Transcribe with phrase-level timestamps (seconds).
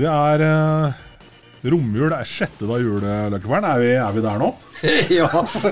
[0.00, 0.98] Det er eh,
[1.70, 2.08] romjul.
[2.08, 3.66] Det er sjette dag juleløkkevern.
[3.68, 4.46] Er, vi- er vi der nå?
[5.12, 5.26] ja,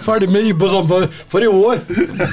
[0.04, 1.78] ferdig med ribbe og sånn for, for i år.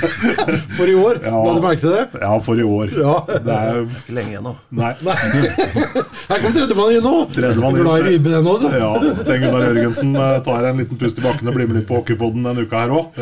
[0.75, 1.22] For i år.
[1.23, 1.38] Ja.
[1.45, 2.20] La du merke til det?
[2.20, 2.89] Ja, for i år.
[3.00, 3.14] Ja.
[3.31, 4.52] Det er Ikke lenge igjen nå.
[4.75, 4.89] Nei.
[5.05, 7.14] Her kom tredjemann inn nå.
[7.31, 7.86] Tredjemann inn.
[7.86, 8.73] Glad i ribbe, den også.
[8.75, 8.89] Ja,
[9.22, 12.02] Sten Gunnar Jørgensen eh, tar en liten pust i bakken og blir med litt på
[12.02, 13.22] hockeypodden denne uka her òg.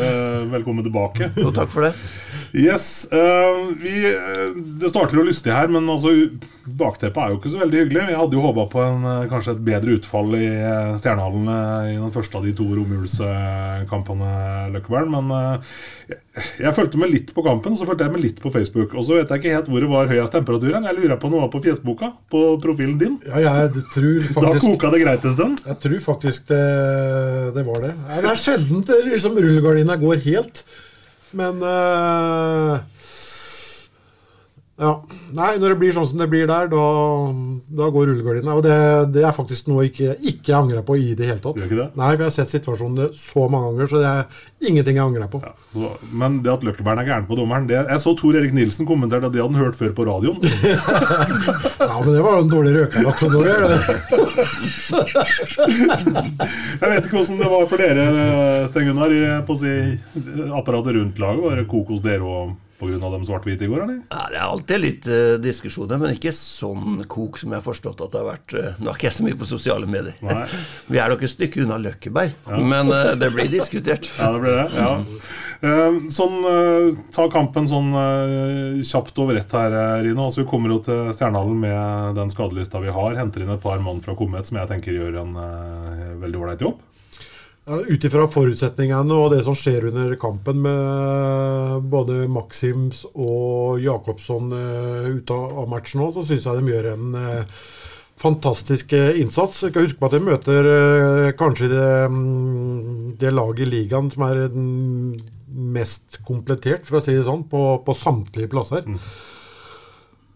[0.56, 1.30] Velkommen tilbake.
[1.38, 1.94] Jo, takk for det.
[2.54, 6.12] Yes, Uh, vi, eh, Det starter jo lystig her, men altså,
[6.64, 8.04] bakteppet er jo ikke så veldig hyggelig.
[8.08, 11.88] Vi hadde jo håpa på en, eh, kanskje et bedre utfall i eh, Stjernehallen eh,
[11.92, 14.30] i den første av de to romjulskampene,
[14.74, 15.10] Løkkeberg.
[15.12, 15.74] Men uh,
[16.60, 18.94] jeg, fulgte med litt på kampen, så fulgte jeg med litt på Facebook.
[18.96, 20.78] Og så vet jeg ikke helt hvor det var høyest temperatur.
[20.78, 23.20] Jeg lurer på noe på fjesboka, på profilen din.
[23.28, 24.64] Ja, jeg tror faktisk...
[24.64, 25.62] Da koka det greit en stund.
[25.68, 26.64] Jeg tror faktisk det,
[27.58, 27.92] det var det.
[28.14, 30.64] Det er sjelden det liksom rullegardina går helt.
[31.34, 32.80] Men eh,
[34.74, 35.04] Ja.
[35.30, 36.78] Nei, når det blir sånn som det blir der, da,
[37.78, 38.56] da går rullegardina.
[38.58, 38.74] Og det,
[39.14, 41.58] det er faktisk noe jeg ikke, ikke angrer på i det hele tatt.
[41.62, 41.86] Det det?
[41.94, 44.22] Nei, for jeg har sett situasjonen så mange ganger, så det er
[44.66, 45.38] ingenting jeg angrer på.
[45.44, 48.54] Ja, så, men det at Løkkeberg er gæren på dommeren det, Jeg så Tor Erik
[48.56, 50.38] Nilsen kommenterte at det hadde han hørt før på radioen.
[51.84, 53.22] Ja, men det var jo en dårlig røkelaks.
[53.26, 53.74] og dårlig, det?
[56.80, 58.04] Jeg vet ikke hvordan det var for dere,
[58.70, 59.12] Sten Gunnar,
[59.46, 59.72] på å si,
[60.56, 61.42] apparatet rundt laget.
[61.44, 62.48] Var det kokos dere òg
[62.78, 62.98] pga.
[62.98, 64.00] de svart-hvite i går, eller?
[64.10, 68.02] Ja, det er alltid litt uh, diskusjoner, men ikke sånn kok som jeg har forstått
[68.04, 68.54] at det har vært.
[68.54, 70.16] Uh, nå er ikke jeg så mye på sosiale medier.
[70.24, 70.44] Nei.
[70.92, 74.10] Vi er nok et stykke unna Løkkeberg, men uh, det blir diskutert.
[74.18, 74.68] Ja, det blir det.
[74.78, 74.94] ja.
[76.12, 76.42] Sånn,
[77.14, 77.94] Ta kampen sånn
[78.84, 79.72] kjapt over ett her,
[80.04, 80.26] Rino.
[80.26, 83.16] Altså, vi kommer jo til Stjernehallen med den skadelista vi har.
[83.16, 85.38] Henter inn et par mann fra Komet som jeg tenker gjør en
[86.20, 86.82] veldig ålreit jobb.
[87.64, 95.06] Ut ifra forutsetningene og det som skjer under kampen med både Maxims og Jakobsson eh,
[95.16, 97.62] ute av matchen nå, så syns jeg de gjør en eh,
[98.20, 99.62] fantastisk eh, innsats.
[99.64, 104.12] Jeg kan huske på at de møter eh, kanskje det, mm, det laget i ligaen
[104.12, 104.44] som er
[105.48, 108.84] mest komplettert, for å si det sånn, på, på samtlige plasser.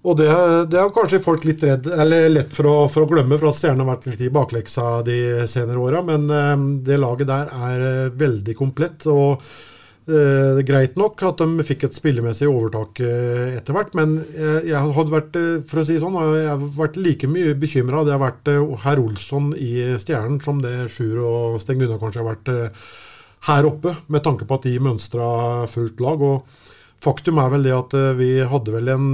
[0.06, 0.28] Og det,
[0.70, 3.59] det er kanskje folk litt redd, eller lett for å, for å glemme, for at
[3.59, 5.19] Stjernen har vært litt i bakleksa de
[5.50, 6.04] senere åra.
[6.06, 9.09] Men eh, det laget der er eh, veldig komplett.
[9.10, 9.42] og
[10.09, 14.94] eh, greit nok at de fikk et spillemessig overtak eh, etter hvert, men jeg, jeg
[15.00, 18.25] hadde vært eh, for å si sånn, jeg har vært like mye bekymra hadde jeg
[18.25, 22.54] vært eh, herr Olsson i Stjernen som det Sjur og Sten Gunnar kanskje har vært
[22.54, 22.88] eh,
[23.50, 25.28] her oppe, med tanke på at de mønstra
[25.70, 26.25] fullt lag.
[26.25, 29.06] og Faktum er vel det at eh, vi hadde vel en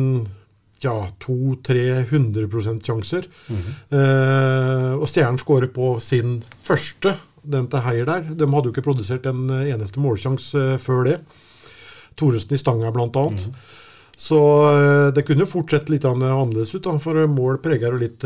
[0.84, 3.28] ja, 200-300 sjanser.
[3.50, 8.28] eh, og Stjernen skårer på sin første, den til Heier der.
[8.34, 11.18] De hadde jo ikke produsert en eh, eneste målsjanse eh, før det.
[12.18, 13.48] Thoresen i stanga, blant annet.
[14.14, 14.38] Så
[14.70, 18.24] eh, det kunne fortsette litt annerledes ut, for mål preger jo litt,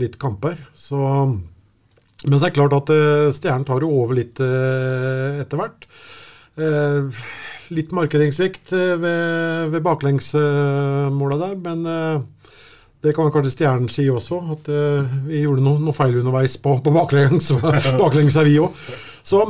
[0.00, 0.58] litt kamper.
[0.74, 2.92] Så, men så er det klart at
[3.36, 5.88] Stjernen tar jo over litt etter hvert.
[7.70, 12.22] Litt markeringssvikt eh, ved, ved baklengsmåla der, men eh,
[13.02, 16.76] det kan kanskje Stjernen si også, at eh, vi gjorde noe, noe feil underveis på,
[16.82, 17.50] på baklengs,
[18.40, 18.82] er vi òg.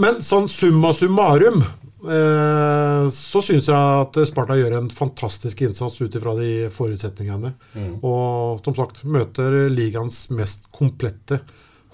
[0.00, 6.16] Men sånn summa summarum eh, så syns jeg at Sparta gjør en fantastisk innsats ut
[6.16, 7.52] ifra de forutsetningene.
[8.00, 11.42] Og som sagt møter ligaens mest komplette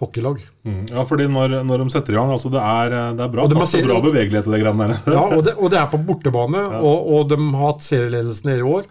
[0.01, 0.41] hockeylag.
[0.65, 0.81] Mm.
[0.93, 3.53] Ja, fordi når, når de setter i gang altså Det er, det er bra Og
[3.53, 5.15] de har bra bevegelighet i de greiene der.
[5.15, 8.61] Ja, og det, og det er på bortebane, og, og de har hatt serieledelsen i
[8.63, 8.91] år.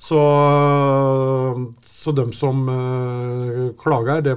[0.00, 0.18] Så,
[1.82, 4.34] så de som uh, klager, de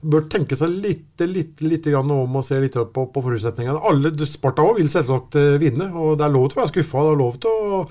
[0.00, 3.76] bør tenke seg litt, litt, litt grann om og se litt på, på forutsetningene.
[3.90, 7.04] Alle, Sparta også vil selvsagt uh, vinne, og det er lov til å være skuffa.
[7.04, 7.82] Det er lov til å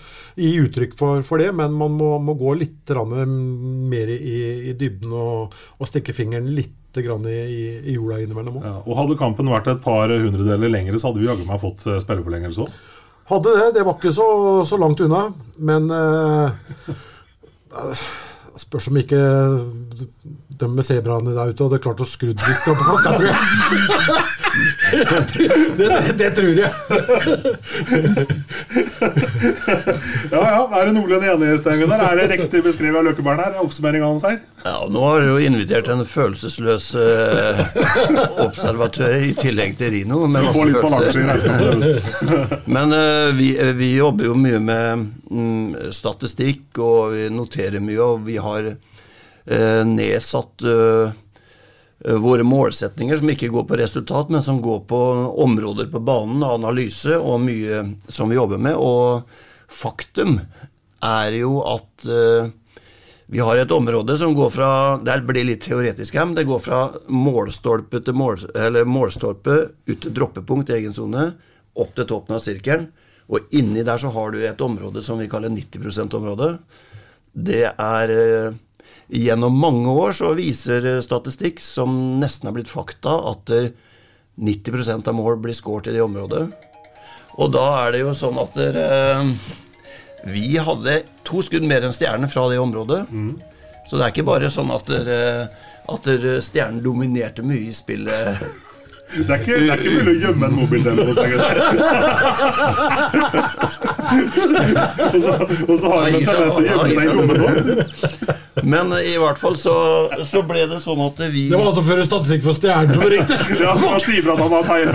[0.41, 4.39] gi uttrykk for, for det, men man må, må gå litt mer i,
[4.71, 8.63] i dybden og, og stikke fingeren litt i, i, i jorda innimellom òg.
[8.65, 11.85] Ja, og hadde kampen vært et par hundredeler lengre, så hadde vi jaggu meg fått
[11.87, 12.79] eh, spilleforlengelse òg.
[13.29, 13.67] Hadde det.
[13.77, 14.25] Det var ikke så,
[14.65, 15.27] så langt unna.
[15.61, 16.47] Men eh,
[18.65, 19.21] spørs om ikke
[20.59, 23.37] de med sebraene der ute hadde klart å skru litt opp klokka, tror jeg.
[25.77, 25.87] det, det,
[26.19, 26.71] det, tror jeg.
[30.33, 32.01] ja ja, er du noenlunde enig, Stein Gunnar?
[32.09, 33.51] Er det riktig beskrevet av Løkkebarn her?
[33.63, 34.37] Oppsummeringa hans her?
[34.65, 37.03] Ja, nå har du jo invitert en følelsesløs uh,
[38.43, 40.17] observatør i tillegg til Rino.
[40.27, 40.43] Men.
[42.75, 43.47] Men uh, vi,
[43.79, 48.75] vi, jobber jo mye med um, statistikk, og vi noterer mye, og vi har
[49.49, 50.61] nedsatt
[52.21, 54.99] våre målsetninger, som ikke går på resultat, men som går på
[55.43, 58.77] områder på banen, analyse og mye som vi jobber med.
[58.77, 59.25] Og
[59.73, 60.37] faktum
[61.01, 62.07] er jo at
[63.31, 64.69] vi har et område som går fra
[65.05, 66.79] Det blir litt teoretisk her, men det går fra
[67.13, 68.47] målstolpe til mål,
[68.89, 71.27] målstolpe ut til droppepunkt i egen sone,
[71.77, 72.87] opp til toppen av sirkelen.
[73.29, 76.47] Og inni der så har du et område som vi kaller 90 %-område.
[77.37, 78.57] Det er eh,
[79.09, 83.49] Gjennom mange år så viser statistikk som nesten har blitt fakta, at
[84.39, 86.43] 90% av mål blir skåret i det området.
[87.39, 88.85] Og da er det jo sånn at dere
[90.27, 93.05] vi hadde to skudd mer enn stjernen fra det området.
[93.09, 93.37] Mm.
[93.87, 94.89] Så det er ikke bare sånn at,
[95.89, 96.09] at
[96.45, 98.43] stjernen dominerte mye i spillet.
[99.09, 101.33] Det er ikke, det er ikke mulig å gjemme en mobiltelefon hos deg.
[105.09, 105.31] og, så,
[105.65, 107.57] og så har han en tendens til å gjemme seg i rommet òg.
[108.69, 109.73] Men i hvert fall så,
[110.27, 113.37] så, ble det sånn at vi Det var altså før statistikk for var riktig.
[113.63, 114.87] ja, så man sier at han har feil.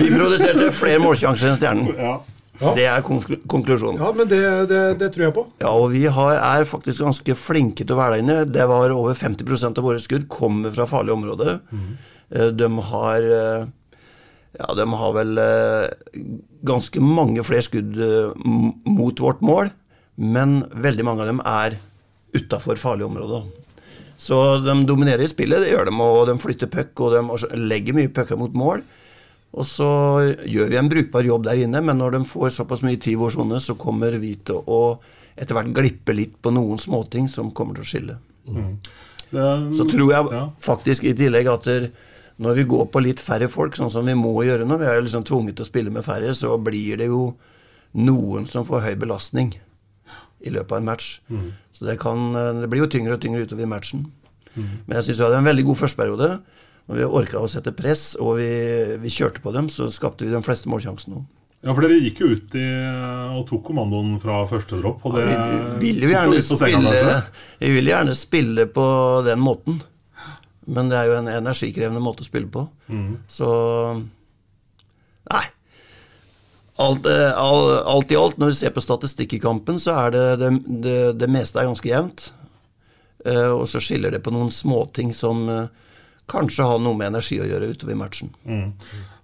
[0.00, 1.86] vi produserte flere målsjanser enn stjernen.
[1.98, 2.14] Ja.
[2.60, 2.72] Ja.
[2.76, 3.98] Det er konklusjonen.
[3.98, 4.40] Ja, men det,
[4.70, 5.46] det, det, tror jeg på.
[5.62, 8.36] Ja, og vi har, er faktisk ganske flinke til å være der inne.
[8.46, 11.58] Det var over 50% av våre skudd kommer fra farlige områder.
[11.74, 11.88] Mm.
[12.58, 13.66] De har eh,
[14.54, 16.22] Ja, de har vel eh,
[16.66, 17.98] ganske mange flere skudd
[18.86, 19.74] mot vårt mål,
[20.14, 21.74] men veldig mange av dem er
[22.34, 23.50] utafor farlige områder.
[24.24, 27.96] Så de dominerer i spillet, det gjør de, og de flytter puck, og de legger
[27.96, 28.84] mye pucker mot mål.
[29.54, 29.88] Og så
[30.50, 33.20] gjør vi en brukbar jobb der inne, men når de får såpass mye tid i
[33.20, 34.80] vår sone, så kommer vi til å
[35.34, 38.16] etter hvert glippe litt på noen småting som kommer til å skille.
[38.44, 38.74] Mm.
[39.74, 40.42] så tror jeg ja.
[40.62, 41.64] faktisk i tillegg at
[42.44, 45.00] når vi går på litt færre folk, sånn som vi må gjøre nå, vi er
[45.02, 47.28] liksom tvunget til å spille med færre, så blir det jo
[47.94, 49.54] noen som får høy belastning
[50.44, 51.08] i løpet av en match.
[51.30, 51.48] Mm.
[51.74, 54.04] Så det, kan, det, blir jo tyngre og tyngre utover i matchen.
[54.54, 54.66] Mm.
[54.86, 56.30] Men jeg syns vi hadde en veldig god førsteperiode.
[56.84, 58.50] Når vi orka å sette press, og vi,
[59.00, 61.22] vi, kjørte på dem, så skapte vi de fleste målsjansene.
[61.64, 62.64] Ja, for dere gikk jo ut i,
[63.38, 65.06] og tok kommandoen fra første dropp.
[65.08, 65.46] Og det ja,
[65.80, 67.14] vi, vil jo gjerne spille,
[67.62, 68.86] vi vil gjerne spille på
[69.24, 69.80] den måten.
[70.68, 72.66] Men det er jo en energikrevende måte å spille på.
[72.92, 73.14] Mm.
[73.32, 73.48] Så
[75.32, 75.44] Nei.
[76.84, 80.24] Alt, eh, alt, i alt, når vi ser på statistikk i kampen, så er det
[80.42, 80.50] det,
[80.84, 82.28] det, det meste er ganske jevnt.
[83.24, 85.70] Uh, og så skiller det på noen småting som uh,
[86.30, 88.32] kanskje ha noe med energi å gjøre utover matchen.
[88.48, 88.72] Mm.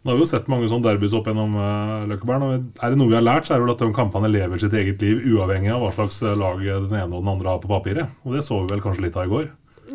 [0.00, 2.68] Nå har vi jo sett mange sånne derbys opp gjennom uh, Løkkeberg.
[2.80, 4.76] Er det noe vi har lært, så er det vel at de kampene lever sitt
[4.80, 7.68] eget liv uavhengig av hva slags eh, lag den ene og den andre har på
[7.68, 8.14] papiret.
[8.24, 9.50] Og det så vi vel kanskje litt av i går?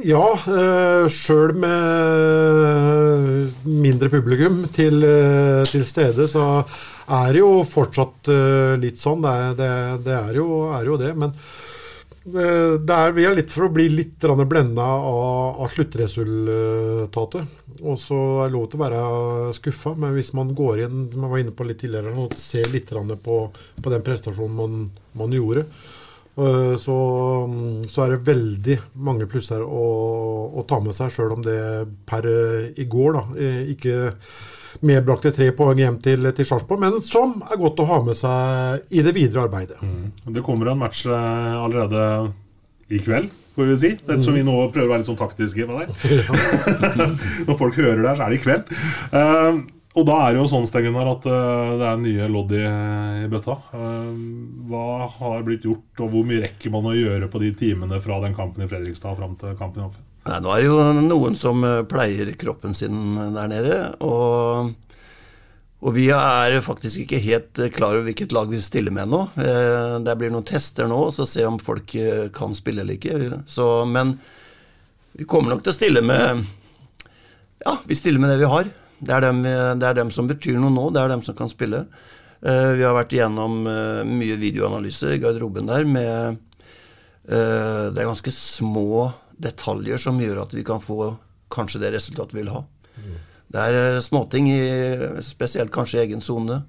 [0.06, 2.46] Ja, uh, sjøl med
[3.65, 6.65] mindre publikum til, uh, til, stede, så
[7.06, 9.25] er det jo fortsatt uh, litt sånn.
[9.25, 9.70] Det, det,
[10.06, 11.15] det er, jo, er, jo, det.
[11.18, 11.34] Men
[12.25, 17.65] der vi er litt for å bli litt blenda av, av sluttresultatet.
[17.84, 19.01] Og så er det lov til å være
[19.58, 22.89] skuffa, men hvis man går inn jeg var inne på litt tidligere, og ser litt
[23.22, 23.38] på,
[23.77, 24.89] på den prestasjonen man,
[25.20, 25.67] man gjorde,
[26.39, 26.98] eh, så,
[27.86, 29.86] så, er det veldig mange plusser å,
[30.55, 31.60] å ta med seg, sjøl om det
[32.10, 32.25] per
[32.74, 34.13] i går da, eh, ikke
[34.86, 38.96] medbrakte tre poeng hjem til, til Sarpsborg, men som er godt å ha med seg
[38.96, 39.79] i det videre arbeidet.
[39.82, 40.34] Mm.
[40.36, 42.01] Det kommer en match eh, allerede
[42.94, 43.94] i kveld, får vi si.
[44.05, 45.88] Ettersom vi nå prøver å være litt sånn taktiske på det.
[47.48, 48.75] Når folk hører det, så er det i kveld.
[49.10, 49.63] Uh,
[49.96, 52.63] og da er det jo sånn Stengunar, at uh, det er nye lodd i,
[53.24, 53.55] i bøtta.
[53.72, 54.12] Uh,
[54.70, 58.20] hva har blitt gjort, og hvor mye rekker man å gjøre på de timene fra
[58.25, 60.12] den kampen i Fredrikstad fram til kampen i Hoffen?
[60.25, 63.77] Nei, nå er det jo noen som eh, pleier kroppen sin der nede.
[64.01, 64.74] Og,
[65.86, 69.20] Og vi er faktisk ikke helt eh, klar over hvilket lag vi stiller med nå.
[69.38, 73.44] Eh, det blir noen tester nå, så se om folk eh, kan spille eller ikke.
[73.46, 74.15] Så, men
[75.13, 76.41] vi kommer nok til å stille med
[77.62, 78.72] Ja, vi stiller med det vi har.
[78.98, 81.51] Det er, dem, det er dem som betyr noe nå, det er dem som kan
[81.51, 81.84] spille.
[82.46, 86.38] Vi har vært igjennom mye videoanalyse i garderoben der med
[87.25, 89.10] Det er ganske små
[89.42, 91.15] detaljer som gjør at vi kan få
[91.54, 92.63] kanskje det resultatet vi vil ha.
[92.96, 93.18] Mm.
[93.56, 94.62] Det er eh, småting, i,
[95.24, 96.62] spesielt kanskje i egen sone.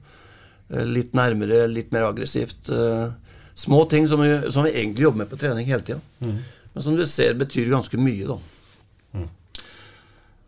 [0.71, 2.69] Eh, litt nærmere, litt mer aggressivt.
[2.71, 3.07] Eh,
[3.55, 6.01] små ting som vi, som vi egentlig jobber med på trening hele tida.
[6.21, 6.37] Mm.
[6.75, 8.39] Men som du ser betyr ganske mye, da.
[9.17, 9.31] Mm.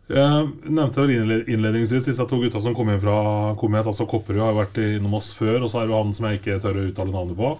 [0.09, 3.17] Jeg nevnte vel innledningsvis disse to gutta som kom inn fra
[3.57, 3.85] Komet.
[3.85, 6.61] altså Kopperud har vært innom oss før, og så er det han som jeg ikke
[6.63, 7.51] tør å uttale navnet på.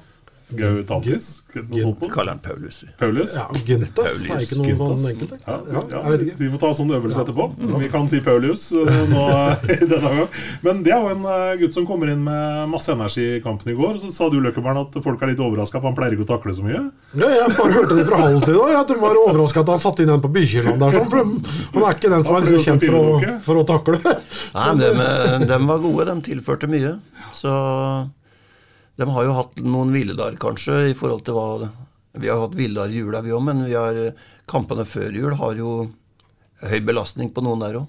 [0.50, 1.44] Gautantis?
[2.14, 2.84] Kaller han Paulus.
[2.98, 3.36] Paulus?
[3.36, 5.36] Ja, Gintas er ikke noe sånn enkelt.
[5.46, 7.46] Ja, ja, ja, vi får ta sånn øvelse etterpå.
[7.84, 9.26] Vi kan si Paulus eh, nå
[9.76, 10.40] i denne gang.
[10.66, 13.70] Men det er jo en eh, gutt som kommer inn med masse energi i kampen
[13.74, 14.00] i går.
[14.02, 16.58] Så sa du Løkkeberg, at folk er litt overraska, for han pleier ikke å takle
[16.58, 16.82] så mye?
[17.14, 20.06] Ja, jeg bare hørte det fra halvtid òg, at de var overraska at han satte
[20.06, 20.98] inn en på Bykirland der.
[20.98, 24.18] Sånn, for han er ikke den som er liksom kjent for å, for å takle.
[24.58, 25.04] Nei, men
[25.46, 26.10] de, de var gode.
[26.10, 26.98] De tilførte mye.
[27.38, 27.54] Så
[29.00, 31.70] de har jo hatt noen hviledager, kanskje, i forhold til hva
[32.20, 34.00] Vi har hatt hviledager i jula, vi òg, men vi har,
[34.50, 35.92] kampene før jul har jo
[36.68, 37.88] høy belastning på noen der òg.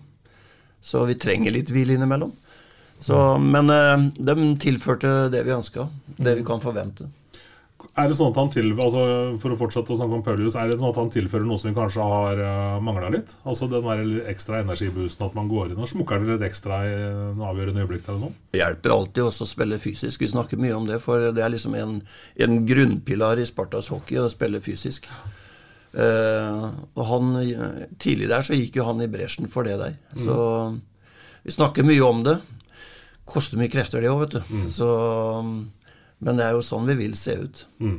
[0.81, 2.31] Så vi trenger litt hvile innimellom.
[3.01, 5.89] Så, men eh, de tilførte det vi ønska.
[6.21, 7.09] Det vi kan forvente.
[7.99, 9.03] Er det sånn at han til, altså
[9.41, 11.71] For å fortsette å snakke om Paulius, er det sånn at han tilfører noe som
[11.71, 13.35] vi kanskje har uh, eh, mangla litt?
[13.49, 17.43] Altså den der ekstra energiboosten, at man går inn og smukker litt ekstra i en
[17.51, 18.07] avgjørende øyeblikk?
[18.07, 18.37] eller sånn?
[18.53, 20.23] Det hjelper alltid også å spille fysisk.
[20.23, 21.99] Vi snakker mye om det, for det er liksom en,
[22.47, 25.11] en grunnpilar i Spartas hockey å spille fysisk.
[25.91, 27.35] Uh, og han,
[27.99, 29.99] Tidlig der så gikk jo han i bresjen for det der.
[30.15, 30.23] Mm.
[30.29, 30.39] Så
[31.43, 32.39] vi snakker mye om det.
[33.31, 34.41] Koster mye krefter, det òg, vet du.
[34.51, 34.65] Mm.
[34.71, 34.89] Så
[36.21, 37.67] men det er jo sånn vi vil se ut.
[37.81, 37.99] Mm.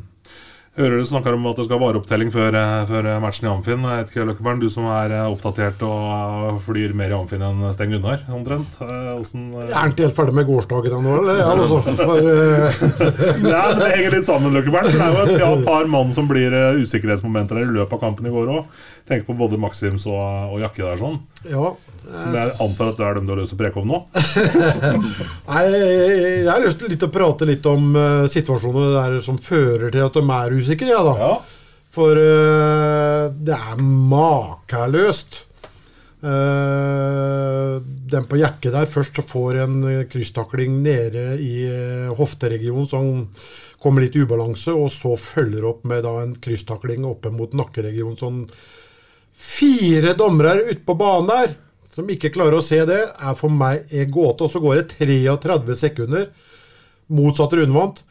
[0.71, 3.83] Hører du snakker om at det skal vareopptelling før, eh, før matchen i Amfinn.
[3.83, 8.77] Løkkeberg, Du som er eh, oppdatert og flyr mer i Amfinn enn Steng Gunnar, omtrent.
[8.79, 11.41] Hvordan, eh, Jeg er ikke helt ferdig med gårsdagen ennå, eller?
[11.43, 12.23] Ja, altså, for,
[13.51, 14.93] ja, det henger litt sammen, Løkkeberg.
[14.95, 18.31] Det er jo et ja, par mann som blir usikkerhetsmomenter i løpet av kampen i
[18.31, 18.81] går òg.
[19.11, 20.23] Tenker på både Maxims og,
[20.55, 21.19] og Jakke der sånn.
[21.51, 21.73] Ja,
[22.11, 23.99] som jeg antar at det er dem du har lyst til å preke om nå?
[25.51, 30.03] Nei, jeg har lyst til å prate litt om uh, situasjoner der som fører til
[30.07, 30.91] at de er usikre.
[30.91, 31.15] Ja, da.
[31.21, 31.31] Ja.
[31.91, 33.79] For uh, det er
[34.11, 35.45] makeløst.
[36.21, 39.79] Uh, den på Jekke der først så får en
[40.11, 41.65] krysstakling nede i
[42.13, 43.25] hofteregionen som
[43.81, 48.19] kommer litt i ubalanse, og så følger opp med da en krysstakling oppe mot nakkeregionen.
[48.19, 48.45] Sånn
[49.41, 51.55] fire dommere ute på banen der
[51.91, 54.45] som ikke klarer å se det, er for meg en gåte.
[54.45, 56.29] Og så går det 33 sekunder.
[57.11, 58.03] Motsatt rundvant.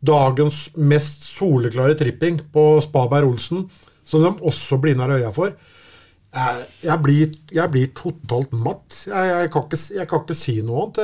[0.00, 3.66] Dagens mest soleklare tripping på Spaberg-Olsen,
[4.04, 5.52] som de også blinder øya for.
[6.30, 9.02] Jeg blir, jeg blir totalt matt.
[9.08, 11.02] Jeg, jeg, kan ikke, jeg, kan ikke, si noe annet.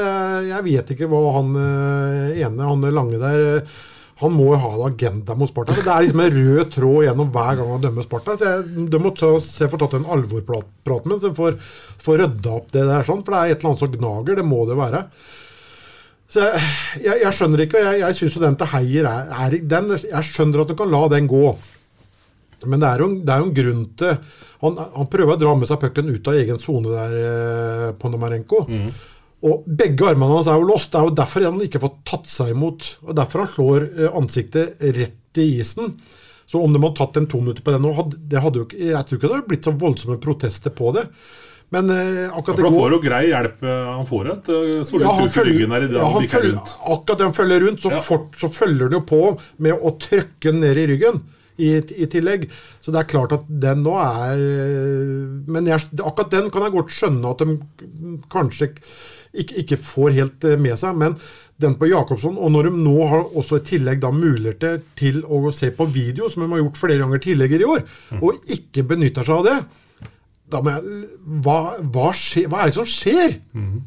[0.53, 3.67] Jeg, vet ikke hva han eh, ene, han lange der
[4.17, 5.75] han må jo ha en agenda mot Sparta.
[5.77, 8.37] Det er liksom en rød tråd gjennom hver gang han dømmer Sparta.
[8.41, 11.59] Så jeg, De må ta, se få tatt en alvorprat med de får,
[12.01, 14.39] får rydda opp det der, sånn, for det er et eller annet som gnager.
[14.41, 15.03] Det må det være.
[16.33, 16.63] Så jeg,
[17.05, 19.93] jeg, jeg skjønner ikke, og jeg, jeg syns jo den til Heier er, er den,
[20.09, 21.45] Jeg skjønner at du kan la den gå.
[22.65, 24.17] Men det er jo, det er jo en grunn til
[24.65, 28.09] han, han, prøver å dra med seg pucken ut av egen sone der eh, på
[28.09, 28.63] Nomarenko.
[28.71, 28.89] Mm.
[29.45, 30.93] Og begge armene hans er jo låst.
[30.93, 32.87] Det er jo derfor han ikke får tatt seg imot.
[33.05, 35.93] og Derfor han slår eh, ansiktet rett i isen.
[36.47, 37.91] Så om de hadde tatt en to minutter på det nå,
[38.31, 41.05] det hadde jo ikke, jeg tror ikke det hadde blitt så voldsomme protester på det.
[41.75, 43.65] Men eh, akkurat ja, for Han får jo grei hjelp.
[43.67, 44.51] Eh, han får et
[44.89, 45.89] solid ja, puff i ryggen her.
[45.91, 46.61] Ja, han følger,
[46.97, 48.05] akkurat det han følger rundt, så, ja.
[48.07, 49.25] fort, så følger han jo på
[49.67, 51.25] med å trykke ned i ryggen.
[51.57, 52.43] I, i, tillegg.
[52.85, 54.43] Så det er klart at den nå er
[55.49, 58.69] Men jeg, akkurat den kan jeg godt skjønne at de kanskje
[59.43, 60.99] ikke, ikke, får helt eh, med seg.
[60.99, 61.17] Men
[61.63, 65.49] den på Jacobsson, og når de nå har også i tillegg da muligheter til å
[65.57, 68.23] se på video, som de har gjort flere ganger tidligere i år, mm.
[68.23, 69.59] og ikke benytter seg av det,
[70.53, 71.03] da må jeg,
[71.43, 73.39] hva, hva, skje, hva er det som skjer?
[73.57, 73.85] Mm.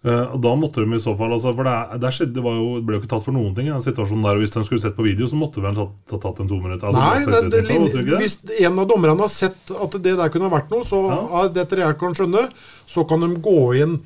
[0.00, 2.94] Uh, da måtte de i så fall altså, For det, det, skjedde, det, jo, ble
[2.96, 4.38] jo ikke tatt for noen ting den situasjonen der.
[4.38, 6.56] og Hvis de skulle sett på video, så måtte vel tatt, tatt, tatt en to
[6.56, 6.88] minutter.
[6.88, 10.48] Altså, Nei, det, det, det, Hvis en av dommerne har sett at det der kunne
[10.52, 11.42] vært noe, så ja.
[11.52, 12.46] det etter jeg kan skjønne,
[12.88, 13.98] så kan de gå inn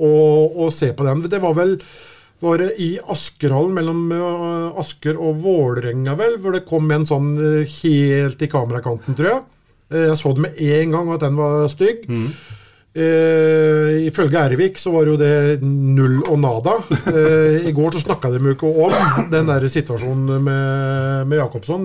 [0.00, 1.26] og, og se på den.
[1.30, 1.76] Det var vel
[2.40, 7.34] var det i Askerhallen mellom uh, Asker og Vålerenga, vel, hvor det kom en sånn
[7.36, 9.42] uh, helt i kamerakanten, tror jeg.
[9.92, 12.06] Uh, jeg så det med en gang at den var stygg.
[12.08, 12.30] Mm.
[12.90, 16.72] Eh, ifølge Ervik så var jo det null og nada.
[17.06, 21.84] Eh, I går så snakka de jo ikke om den der situasjonen med, med Jacobsson.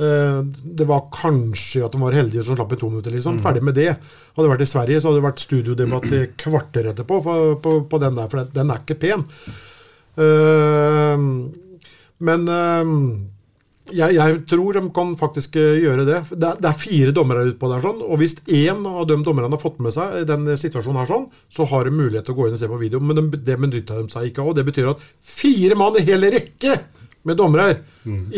[0.00, 0.38] Eh,
[0.80, 3.36] det var kanskje at de var heldige som slapp i to minutter, liksom.
[3.36, 3.42] Mm.
[3.44, 3.90] Ferdig med det.
[4.32, 7.74] Hadde det vært i Sverige, så hadde det vært studiodebatt i kvarter etterpå på, på,
[7.92, 9.26] på den der, for den- den er ikke pen.
[10.16, 11.16] Eh,
[12.30, 12.96] men eh,
[13.96, 16.20] jeg, jeg tror de kan faktisk eh, gjøre det.
[16.30, 19.50] Det er, det er fire dommere utpå der, sånn, og hvis én av de dommerne
[19.52, 22.48] har fått med seg den situasjonen her, sånn, så har de mulighet til å gå
[22.48, 23.02] inn og se på video.
[23.04, 24.52] Men de, det benytta de seg ikke av.
[24.52, 26.78] og Det betyr at fire mann i hele rekke
[27.28, 27.80] med dommere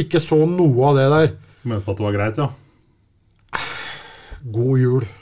[0.02, 1.32] ikke så noe av det der.
[1.62, 2.50] Mente på at det var greit, ja.
[4.52, 5.04] God jul.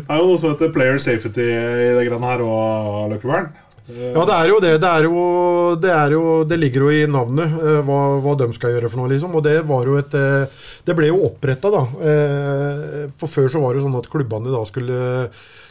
[0.00, 3.50] Det er jo noe som heter player safety i det greiene her, og Løkkevern.
[3.88, 4.72] Ja, det er jo det.
[4.82, 5.22] Det, er jo,
[5.80, 9.02] det, er jo, det ligger jo i navnet eh, hva, hva de skal gjøre for
[9.02, 9.32] noe, liksom.
[9.38, 11.80] Og det var jo et eh, Det ble jo oppretta, da.
[12.10, 15.00] Eh, For før så var det sånn at klubbene da skulle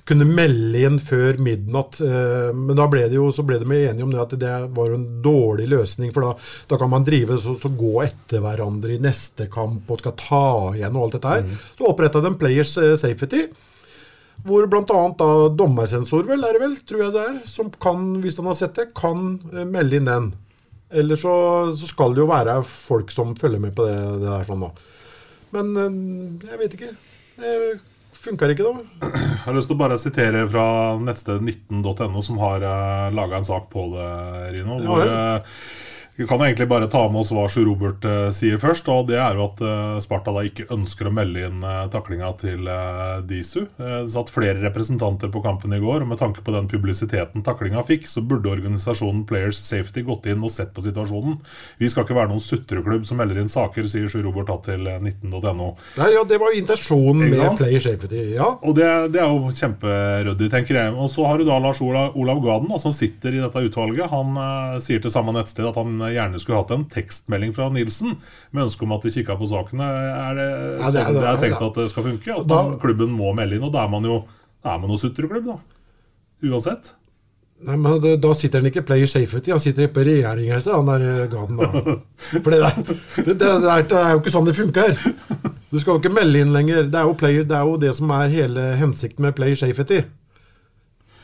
[0.10, 2.00] kunne melde inn før midnatt.
[2.01, 5.04] Men da ble det jo, så ble de enige om det at det var en
[5.22, 6.10] dårlig løsning.
[6.16, 6.32] For da,
[6.72, 10.42] da kan man drive så, så gå etter hverandre i neste kamp og skal ta
[10.80, 11.46] igjen og alt dette her.
[11.78, 12.74] Så oppretta de Players
[13.04, 13.44] Safety.
[14.48, 15.01] Hvor bl.a.
[15.19, 18.58] da dommersensor, vel, er det vel, tror jeg det er, som kan, hvis han har
[18.60, 20.31] sett det, kan eh, melde inn den.
[20.89, 21.34] Eller så,
[21.77, 24.72] så skal det jo være folk som følger med på det, det der sånn, da.
[25.55, 26.93] Men eh, jeg vet ikke.
[27.39, 27.53] Det
[28.19, 29.10] funker ikke, da.
[29.10, 30.65] Jeg har lyst til å bare sitere fra
[31.00, 34.10] nettstedet 19.no, som har uh, laga en sak på det,
[34.55, 34.79] Rino.
[34.79, 35.46] Ja, Hvor, vel.
[36.20, 38.90] Eh, vi kan egentlig bare ta med oss hva Sjur Robert eh, sier først.
[38.92, 42.32] og Det er jo at eh, Sparta da ikke ønsker å melde inn uh, taklinga
[42.40, 43.62] til eh, Disu.
[43.80, 47.44] Eh, det satt flere representanter på kampen i går, og med tanke på den publisiteten
[47.46, 51.38] taklinga fikk, så burde organisasjonen Players Safety gått inn og sett på situasjonen.
[51.80, 54.92] Vi skal ikke være noen sutreklubb som melder inn saker, sier Sjur Robert da til
[54.92, 55.72] eh, 19.no.
[56.00, 58.26] Ja, det var jo intensjonen med Players Safety.
[58.36, 58.52] Ja.
[58.60, 60.96] Og det, det er jo kjemperyddig, tenker jeg.
[61.00, 64.12] Og så har du da Lars Olav, Olav Gaden, da, som sitter i dette utvalget.
[64.12, 68.16] Han eh, sier til samme nettsted at han gjerne skulle hatt en tekstmelding fra Nilsen
[68.51, 69.84] med ønske om at de kikka på sakene.
[69.89, 70.48] Er det
[70.82, 72.39] Ja, det er- det er tenkt at det skal funke?
[72.39, 74.24] At Da- klubben må melde inn, og da er man jo
[74.66, 75.58] er man jo sutreklubb, da.
[76.44, 76.94] Uansett.
[77.68, 81.28] Nei, men Da sitter han ikke Player Safety, han sitter på regjeringshuset, han der eh,
[81.28, 81.58] Gaden.
[81.58, 81.98] da.
[82.44, 84.96] For det, der, det, det, det, er, det er jo ikke sånn det funker.
[85.70, 86.88] Du skal jo ikke melde inn lenger.
[86.89, 90.00] Det er jo, player, det, er jo det som er hele hensikten med Player Safety.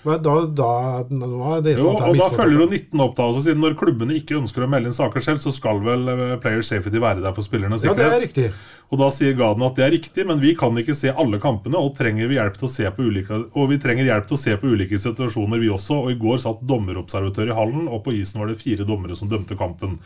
[0.05, 0.69] Hva- Da, da,
[1.09, 3.25] da, da det Jo, og da følger jo 19 opp, da.
[3.25, 6.35] Altså, siden når klubbene ikke ønsker å melde inn saker selv, så skal vel eh,
[6.43, 8.45] Player Safety være der for spillernes Ja, det er riktig.
[8.93, 11.79] Og da sier Gaden at det er riktig, men vi kan ikke se alle kampene,
[11.81, 14.41] og, trenger vi hjelp til å se på ulike, og vi trenger hjelp til å
[14.43, 15.97] se på ulike situasjoner, vi også.
[16.05, 19.27] Og i går satt dommerobservatør i hallen, og på isen var det fire dommere som
[19.31, 19.97] dømte kampen.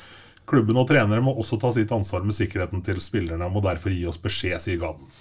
[0.50, 3.92] Klubben og trenere må også ta sitt ansvar med sikkerheten til spillerne, og må derfor
[3.94, 5.12] gi oss beskjed, sier Gaden.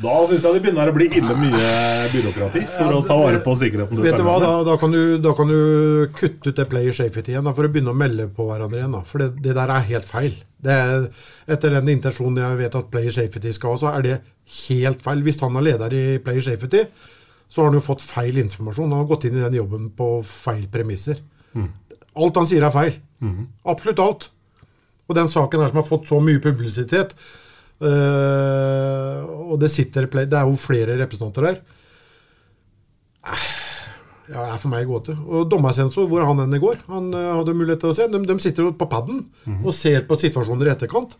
[0.00, 1.72] Da syns jeg det begynner å bli ille mye
[2.12, 5.34] byråkrati for å ta vare på sikkerheten Vet du hva, da, da, kan du, da
[5.36, 5.58] kan du
[6.16, 8.96] kutte ut det player safety igjen, da, for å begynne å melde på hverandre igjen.
[9.08, 10.38] For det, det der er helt feil.
[10.62, 11.08] Det er,
[11.56, 14.16] etter den intensjonen jeg vet at player safety skal ha, så er det
[14.62, 15.24] helt feil.
[15.26, 16.86] Hvis han er leder i player safety,
[17.52, 18.88] så har han jo fått feil informasjon.
[18.94, 21.20] Han har gått inn i den jobben på feil premisser.
[22.12, 22.96] Alt han sier er feil.
[23.68, 24.28] Absolutt alt.
[25.10, 27.12] Og den saken her som har fått så mye publisitet,
[27.80, 29.18] øh,
[29.52, 31.60] og det sitter Det er jo flere representanter der.
[34.32, 35.14] Ja, det er for meg gåte.
[35.28, 36.80] Og dommersensor, hvor er han enn i går?
[36.88, 38.08] Han uh, hadde mulighet til å se.
[38.08, 39.24] De, de sitter jo på paden
[39.60, 41.16] og ser på situasjoner i etterkant.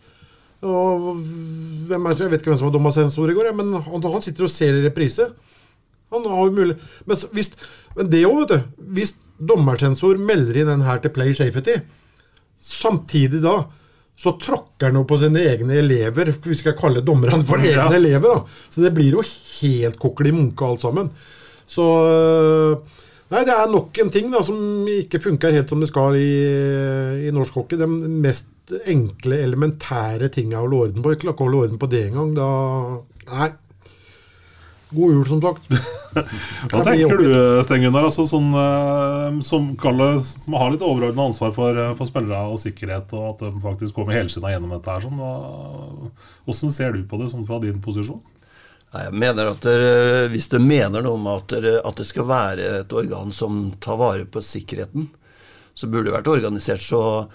[0.62, 1.08] Og
[1.90, 4.22] hvem er, jeg vet ikke hvem som var dommersensor i går, ja, men han, han
[4.24, 5.26] sitter og ser i reprise.
[6.14, 7.50] Han har jo mulighet Men, hvis,
[7.96, 8.86] men det òg, vet du.
[8.98, 11.80] Hvis dommersensor melder inn den her til Play Safety,
[12.62, 13.64] samtidig da
[14.22, 16.30] så tråkker han jo på sine egne elever.
[16.44, 17.88] Vi skal kalle dommerne for egne Ja.
[17.98, 18.36] elever.
[18.36, 18.66] da.
[18.70, 21.10] Så det blir jo helt kokli munke alt sammen.
[21.66, 22.76] Så øh,
[23.32, 24.58] Nei, det er nok en ting da som
[24.92, 26.32] ikke funker helt som det skal i,
[27.24, 27.78] i norsk hockey.
[27.80, 31.14] De mest enkle, elementære tinga å holde orden på.
[31.16, 32.34] Ikke å holde orden på det engang.
[33.32, 33.48] Nei.
[34.92, 35.70] God jul, som sagt.
[36.70, 37.30] Hva tenker du,
[37.64, 40.10] Sten Gunnar, altså, sånn, eh, som Kalle
[40.44, 43.96] må ha litt overordna ansvar for, eh, for spillere og sikkerhet, og at de faktisk
[43.96, 45.06] kommer helskinna gjennom dette her?
[45.06, 46.12] Sånn,
[46.44, 48.20] hvordan ser du på det sånn fra din posisjon?
[48.92, 52.28] Nei, Jeg mener at dere, Hvis du mener noe om at, dere, at det skal
[52.28, 55.08] være et organ som tar vare på sikkerheten,
[55.74, 57.28] så burde det vært organisert så,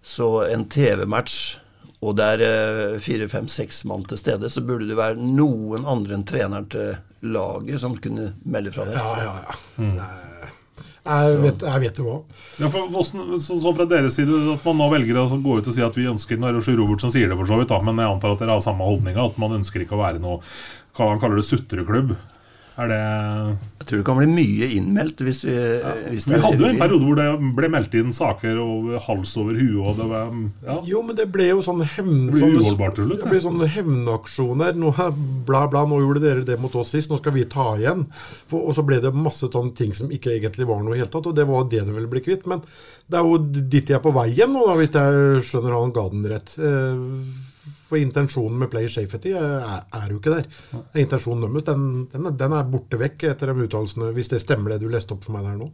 [0.00, 1.58] så en TV-match
[2.04, 5.86] og det er eh, fire, fem, seks mann til stede, så burde det være noen
[5.88, 8.98] andre enn treneren til laget som kunne melde fra det.
[9.00, 9.34] Ja, ja,
[9.80, 10.08] ja.
[11.04, 12.14] Jeg vet, jeg vet jo hva.
[12.60, 15.66] Ja, for hvordan, så, så fra deres side At man nå velger å gå ut
[15.68, 17.50] og si at vi ønsker Nå er det jo Sjur Robert som sier det, for
[17.50, 19.26] så vidt, da, men jeg antar at dere har samme holdninga.
[19.28, 20.40] At man ønsker ikke å være noe
[20.96, 22.14] hva han kaller det, sutreklubb.
[22.74, 25.92] Er det Jeg tror det kan bli mye innmeldt hvis vi ja.
[26.08, 29.54] hvis Vi hadde jo en periode hvor det ble meldt inn saker over hals over
[29.54, 30.32] huet, og det var
[30.66, 30.78] ja.
[30.88, 32.26] Jo, men det ble jo sånn hevn...
[32.32, 33.22] Det ble uholdbart til slutt.
[33.22, 34.74] Det ble sånne hevnaksjoner.
[34.80, 34.90] Nå,
[35.46, 38.06] bla, bla, nå gjorde dere det mot oss sist, nå skal vi ta igjen.
[38.50, 41.12] For, og så ble det masse sånne ting som ikke egentlig var noe i hele
[41.12, 42.48] tatt, og det var det de ville bli kvitt.
[42.50, 42.64] Men
[43.06, 45.94] det er jo dit de er på vei igjen nå, da, hvis jeg skjønner han
[45.94, 46.56] ga den rett.
[46.58, 47.52] Eh,
[47.88, 50.46] for intensjonen med player safety er, er jo ikke der.
[51.02, 54.84] Intensjonen deres den, den, den, er borte vekk etter de uttalelsene, hvis det stemmer det
[54.84, 55.72] du leste opp for meg der nå.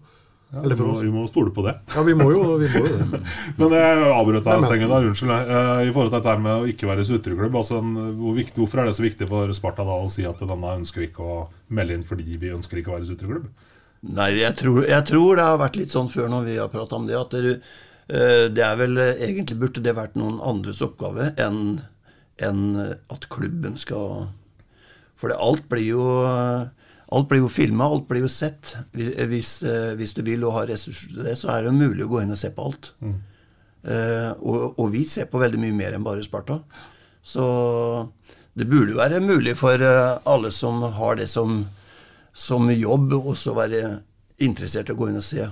[0.51, 1.77] Ja, vi, må, vi, må, stole på det.
[1.95, 3.21] Ja, vi må jo, vi må jo det.
[3.61, 4.95] Men jeg avbrøt deg, Stengen.
[4.97, 5.31] Unnskyld.
[5.31, 7.79] Uh, I forhold til dette med å ikke være sutreklubb, altså,
[8.19, 11.05] hvor viktig, hvorfor er det så viktig for Sparta da å si at denne ønsker
[11.05, 11.37] vi ikke å
[11.79, 13.47] melde inn fordi vi ønsker ikke å være sutreklubb?
[14.11, 16.99] Nei, jeg tror, jeg tror, det har vært litt sånn før når vi har prata
[16.99, 17.55] om det, at det,
[18.11, 21.79] uh, det er vel egentlig burde det vært noen andres oppgave enn
[22.41, 24.29] enn at klubben skal
[25.21, 26.05] For det, alt blir jo
[27.11, 28.77] Alt blir jo filma, alt blir jo sett.
[28.95, 29.65] Hvis,
[29.99, 32.31] hvis, du vil og har ressurser til det, så er det mulig å gå inn
[32.31, 32.93] og se på alt.
[33.03, 33.17] Mm.
[33.83, 36.61] Uh, og, og, vi ser på veldig mye mer enn bare Sparta.
[37.19, 37.43] Så
[38.55, 41.65] det burde jo være mulig for alle som har det som,
[42.31, 43.83] som jobb, også være
[44.45, 45.45] interessert i å gå inn og se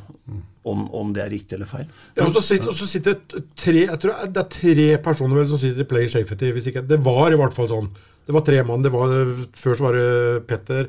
[0.68, 1.86] om, om det er riktig eller feil.
[2.16, 3.18] Ja, og så sitter, og så sitter
[3.58, 6.52] tre, jeg tror det er tre personer vel som sitter i Player Safety.
[6.56, 7.88] Hvis ikke, det var i hvert fall sånn.
[8.28, 8.84] Det var tre mann.
[8.84, 9.14] Det var,
[9.56, 10.08] før så var det
[10.48, 10.88] Petter,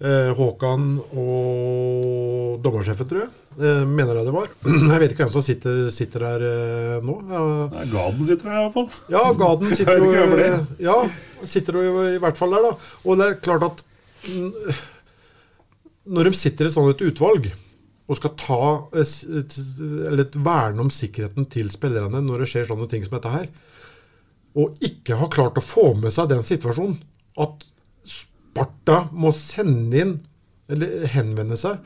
[0.00, 0.86] eh, Håkan
[1.20, 3.32] og dommersjefen, tror jeg.
[3.60, 4.52] Eh, mener jeg det var.
[4.92, 7.18] Jeg vet ikke hvem som sitter, sitter her eh, nå.
[7.28, 7.42] Ja.
[7.74, 8.88] Nei, Gaden sitter her i hvert fall.
[9.12, 10.96] Ja, Gaden sitter jo, ja,
[11.44, 12.96] sitter jo i, i hvert fall der, da.
[13.04, 13.84] Og det er klart at
[16.04, 17.50] når de sitter i et sånt utvalg
[18.10, 18.62] og skal ta
[18.92, 23.46] eller verne om sikkerheten til spillerne når det skjer sånne ting som dette her,
[24.58, 26.98] og ikke har klart å få med seg den situasjonen
[27.40, 27.64] at
[28.04, 30.16] Sparta må sende inn,
[30.68, 31.78] eller henvende seg,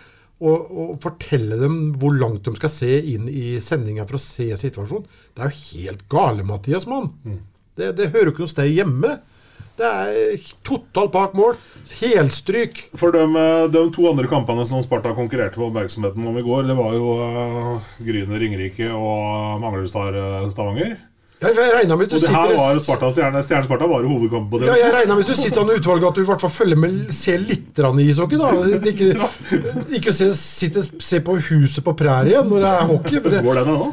[0.42, 4.48] og, og fortelle dem hvor langt de skal se inn i sendinga for å se
[4.58, 5.06] situasjonen.
[5.32, 7.12] Det er jo helt gale, Mathias, mann.
[7.22, 7.38] Mm.
[7.78, 9.12] Det, det hører jo ikke noe sted hjemme.
[9.76, 11.58] Det er totalt bak mål.
[12.00, 12.80] Helstryk.
[12.96, 16.64] For de, eh, de, to andre kampene som Sparta konkurrerte på oppmerksomheten om i går,
[16.70, 20.16] det var jo uh, Gryner Ringerike og Manglerudstad
[20.54, 20.96] Stavanger.
[21.36, 24.60] Jeg, jeg regner med og det her var Sparta, Stjerne, Stjerne Sparta var hovedkampen på
[24.62, 24.70] det.
[24.70, 26.78] Ja, jeg regna med hvis du sitter sånn utvalget at du i hvert fall følger
[26.80, 28.38] med, ser litt i ishockey.
[28.40, 28.52] da
[28.88, 29.10] Ikke,
[29.98, 33.20] ikke se, sitte, se på huset på prærien når det er hockey.
[33.20, 33.90] Det, Går den ennå?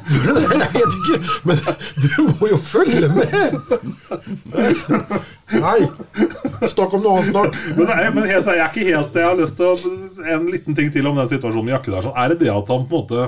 [0.64, 1.60] Jeg vet ikke, men
[2.06, 3.60] du må jo følge med!
[5.60, 5.80] Nei.
[6.72, 7.60] Snakk om noe annet snart.
[7.76, 10.78] Men, nei, men helt, jeg er ikke helt Jeg har lyst til å En liten
[10.78, 12.08] ting til om den situasjonen med Jakke der.
[12.16, 13.28] Er det det at han på en måte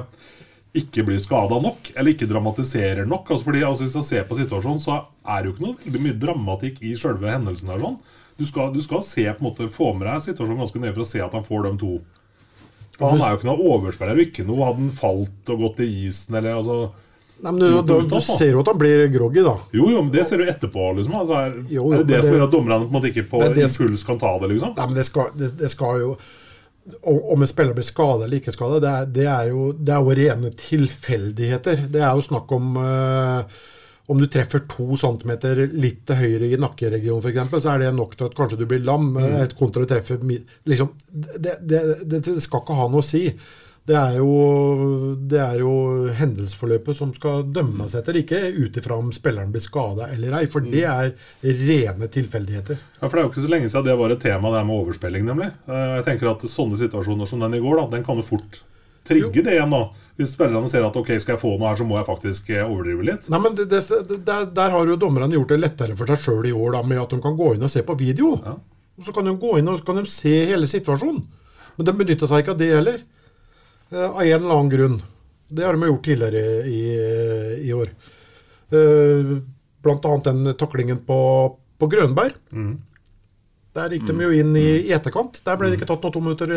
[0.76, 3.30] ikke blir skada nok, eller ikke dramatiserer nok.
[3.32, 6.04] Altså fordi altså Hvis jeg ser på situasjonen, så er det jo ikke noe veldig
[6.04, 7.72] mye dramatikk i selve hendelsen.
[7.72, 7.98] her sånn.
[8.36, 11.06] Du skal, du skal, se på en måte, få med deg situasjonen ganske ned for
[11.06, 11.94] å se at han får de to.
[13.00, 14.22] Og han er jo ikke noe overspiller.
[14.24, 16.80] Ikke noe Hadde han falt og gått i isen eller altså
[17.44, 19.58] Nei, men du, du, du, ser jo at han blir groggy, da.
[19.76, 20.86] Jo, jo, men det ser du etterpå.
[20.96, 23.12] liksom altså, er, jo, jo, er, det det som gjør at dommerne på en måte
[23.12, 24.54] ikke på impuls kan ta det?
[24.54, 24.72] liksom?
[24.78, 26.14] Nei, men det skal, det, det skal jo
[27.02, 29.30] om en spiller blir skada eller ikke skada, det, det,
[29.82, 31.88] det er jo rene tilfeldigheter.
[31.92, 33.58] Det er jo snakk om uh,
[34.06, 38.14] om du treffer to centimeter litt til høyre i nakkeregionen f.eks., så er det nok
[38.18, 39.12] til at kanskje du blir lam.
[39.16, 39.38] Mm.
[39.42, 43.26] Et kontra å treffe liksom, det, det, det, skal ikke ha noe å si.
[43.86, 45.72] Det er, jo, det er jo
[46.18, 50.48] hendelsesforløpet som skal dømmes etter, ikke ut ifra om spilleren blir skada eller ei.
[50.50, 51.12] For det er
[51.46, 52.80] rene tilfeldigheter.
[52.98, 54.80] Ja, for Det er jo ikke så lenge siden det var et tema, det med
[54.80, 55.52] overspilling, nemlig.
[55.70, 58.60] Eh, jeg tenker at Sånne situasjoner som den i går, da, den kan jo fort
[59.06, 59.46] trigge jo.
[59.46, 59.78] det igjen.
[59.78, 59.84] da
[60.18, 62.66] Hvis spillerne ser at ok, skal jeg få noe her, så må jeg faktisk eh,
[62.66, 63.30] overdrive litt.
[63.30, 63.84] Nei, men det, det,
[64.18, 67.04] der, der, har jo dommerne gjort det lettere for seg sjøl i år da, med
[67.04, 68.34] at de kan gå inn og se på video.
[68.42, 68.58] Ja.
[69.06, 71.22] Så kan de gå inn og kan de se hele situasjonen.
[71.76, 73.04] Men de benytter seg ikke av det heller.
[73.92, 74.98] Eh, av en eller annen grunn.
[75.48, 76.82] Det har de gjort tidligere i,
[77.70, 77.92] i år.
[78.74, 79.38] Uh,
[79.86, 81.20] blant annet den taklingen på,
[81.78, 82.34] på Grønberg.
[82.50, 82.74] Mm.
[83.76, 85.42] Der gikk de jo inn i, i, etterkant.
[85.44, 86.52] Der ble det ikke tatt noen to minutter,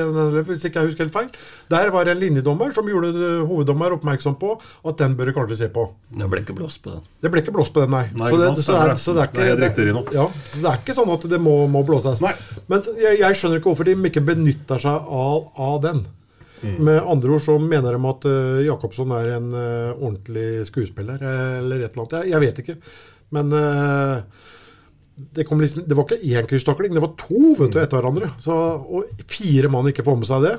[0.47, 1.31] hvis ikke jeg husker helt feil.
[1.73, 3.11] Der var det en linjedommer som gjorde
[3.49, 5.89] hoveddommer oppmerksom på at den bør du kanskje se på.
[6.15, 7.03] Det ble ikke blåst på den.
[7.19, 8.05] Det ble ikke blåst på den, nei.
[8.15, 10.97] nei så, det, så, det, så, det, er ikke, det, ja, så det er ikke
[11.01, 12.23] sånn at det må, må blåses.
[12.23, 12.37] Nei.
[12.71, 16.07] Men jeg, jeg, skjønner ikke hvorfor de ikke benytter seg av, av den.
[16.63, 16.77] Mm.
[16.89, 21.85] Med andre ord så mener de at uh, Jacobsson er en uh, ordentlig skuespiller eller
[21.85, 22.17] et eller annet.
[22.19, 22.77] Jeg, jeg vet ikke.
[23.37, 24.49] Men uh,
[25.19, 27.83] det, liksom, det, var ikke én krysstakling, det var to vet du, mm.
[27.85, 28.31] etter hverandre.
[28.43, 30.55] Så, og fire mann ikke får med seg det.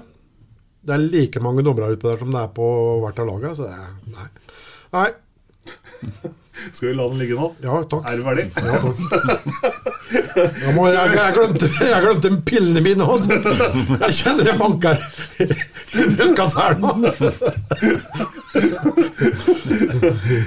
[0.80, 2.68] Det er like mange dommere ute der som det er på
[3.04, 3.56] hvert av lagene.
[3.58, 4.30] Så det er, nei.
[4.96, 5.10] nei.
[6.76, 7.50] Skal vi la den ligge nå?
[7.64, 8.04] Ja, takk.
[8.10, 8.46] Er du ferdig?
[8.56, 8.98] Ja, takk.
[10.40, 13.36] Jeg, må, jeg, jeg, glemte, jeg glemte pillene mine også.
[13.36, 14.96] Jeg kjenner det banker
[15.44, 15.48] i
[16.80, 16.94] nå.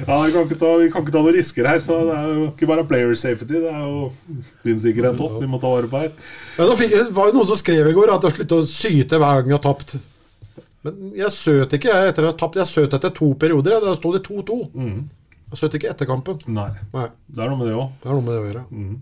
[0.03, 1.83] Ja, vi kan, ikke ta, vi kan ikke ta noen risker her.
[1.85, 4.09] Så Det er jo ikke bare player safety, det er jo
[4.67, 6.11] din sikkerhet òg vi må ta vare på her.
[6.57, 8.71] Ja, da fikk, det var jo noen som skrev i går at jeg sluttet å
[8.71, 9.97] syte hver gang jeg har tapt.
[10.83, 12.59] Men jeg søt ikke jeg etter å ha tapt.
[12.59, 13.79] Jeg søt etter to perioder.
[13.85, 14.59] Da sto det 2-2.
[14.75, 15.22] Jeg
[15.59, 16.39] søt ikke etter kampen.
[16.49, 16.71] Nei.
[16.95, 17.89] Nei, Det er noe med det òg.
[18.03, 18.65] det er noe med det å gjøre.
[18.73, 18.97] Mm.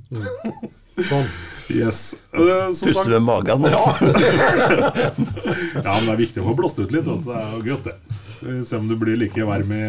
[1.10, 1.30] Sånn.
[1.70, 2.16] Yes.
[2.34, 3.94] Uh, Puster sagt- du med magen Ja.
[4.90, 7.06] Ja, men det er viktig å få blåst ut litt.
[7.06, 7.94] Det er jo godt, det.
[8.40, 9.82] Se om du blir like varm i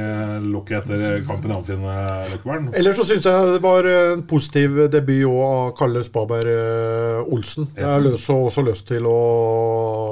[0.52, 2.70] lokket etter kampen i Amfinn, eh, Løkkebern.
[2.76, 7.70] Ellers så syns jeg det var en positiv debut òg av Kalle Spaberg eh, Olsen.
[7.78, 9.16] Jeg har løs, også lyst til å,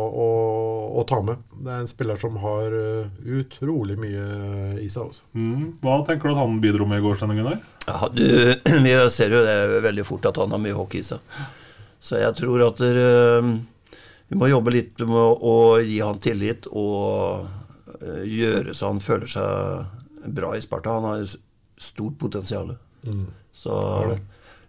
[0.09, 0.29] å,
[1.01, 1.43] å ta med.
[1.59, 4.25] Det er en spiller som har eh, utrolig mye
[4.79, 5.09] i seg.
[5.09, 5.27] Også.
[5.35, 5.75] Mm.
[5.83, 7.63] Hva tenker du at han bidro med i gårsendingen der?
[7.89, 8.25] Ja, du,
[8.85, 11.39] vi ser jo det veldig fort at han har mye hockey i seg.
[11.99, 13.41] Så jeg tror at dere,
[14.29, 17.55] vi må jobbe litt med å gi han tillit og eh,
[18.01, 20.97] gjøre så han føler seg bra i Sparta.
[20.99, 21.25] Han har
[21.79, 22.75] stort potensial.
[23.55, 23.75] Så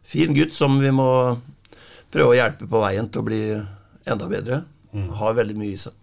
[0.07, 1.09] fin gutt som vi må
[2.11, 3.41] prøve å hjelpe på veien til å bli
[4.11, 4.63] enda bedre.
[5.21, 5.95] Har veldig mye i seg.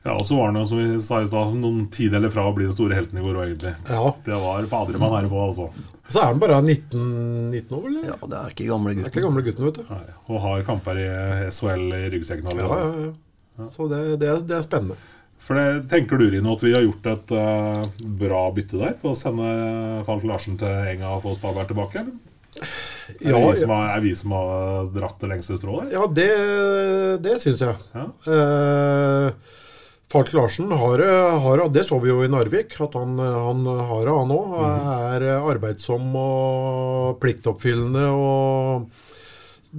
[0.00, 2.54] Ja, og så var han jo, som vi sa i stad, noen tideler fra å
[2.56, 3.72] bli den store helten i går òg, egentlig.
[3.92, 4.06] Ja.
[4.24, 5.66] Det var fader man er på, altså.
[6.08, 7.02] Så er han bare 19,
[7.52, 8.06] 19 år, eller?
[8.08, 9.26] Ja, det er ikke gamle Det er ikke gutten.
[9.28, 9.90] gamle gutten, vet du.
[9.92, 11.04] Nei, og har kamper i
[11.52, 12.80] SHL i ryggsekken Ja, allerede.
[13.04, 13.10] ja,
[13.60, 13.68] ja.
[13.76, 14.96] Så det, det, er, det er spennende.
[15.40, 17.84] For det, Tenker du Rino, at vi har gjort et uh,
[18.20, 18.96] bra bytte der?
[19.00, 19.46] På å sende
[20.06, 22.04] Falk Larsen til Enga og få Spaberg tilbake?
[22.04, 22.18] Eller?
[23.10, 25.90] Er, Ja, vi som har, er vi som har dratt det lengste strået?
[25.94, 26.28] Ja, det,
[27.24, 27.88] det syns jeg.
[27.96, 28.06] Ja.
[28.26, 29.58] Uh,
[30.10, 34.14] Falk Larsen har, det, Det så vi jo i Narvik, at han, han har det,
[34.16, 34.56] han òg.
[35.14, 38.90] Er arbeidsom og pliktoppfyllende og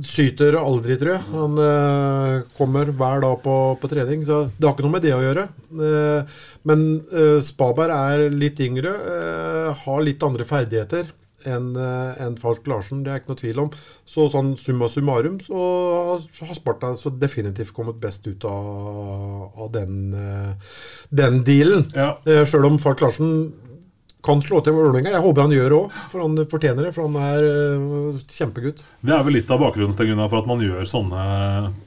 [0.08, 1.24] syter aldri, tror jeg.
[1.34, 5.16] Han eh, kommer hver dag på, på trening, så det har ikke noe med det
[5.16, 5.48] å gjøre.
[5.88, 6.38] Eh,
[6.70, 11.12] men eh, Spaberg er litt yngre, eh, har litt andre ferdigheter
[11.50, 13.72] enn eh, enn Falk Larsen, det er ikke noe tvil om.
[14.08, 15.66] Så sånn summa summarum så
[16.40, 20.78] har Sparta så definitivt kommet best ut av, av den, eh,
[21.24, 21.88] den dealen.
[21.98, 22.14] Ja.
[22.46, 23.52] Sjøl om Falk Larsen
[24.26, 25.14] kan slå til Vålerenga.
[25.16, 26.94] Jeg håper han gjør det òg, for han fortjener det.
[26.96, 28.84] For han er uh, kjempegutt.
[29.02, 31.26] Det er vel litt av bakgrunnen Sten for at man gjør sånne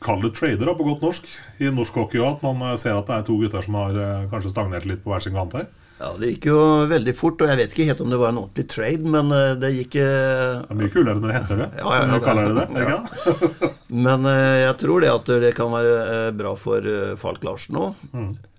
[0.04, 1.30] kalde trader, på godt norsk.
[1.62, 2.38] I norsk hockey òg.
[2.38, 5.04] At man eh, ser at det er to gutter som har uh, kanskje stagnert litt
[5.04, 5.70] på hver sin kant her.
[6.00, 6.56] Ja, Det gikk jo
[6.90, 9.52] veldig fort, og jeg vet ikke helt om det var en ordentlig trade, men eh,
[9.62, 11.68] det gikk eh, Det er mye kulere når det heter det.
[11.78, 12.66] Ja, ja, ja, det- kaller det det.
[12.82, 13.78] ikke sant?
[14.08, 16.88] Men eh, jeg tror det at det kan være bra for
[17.20, 18.08] Falk Larsen òg.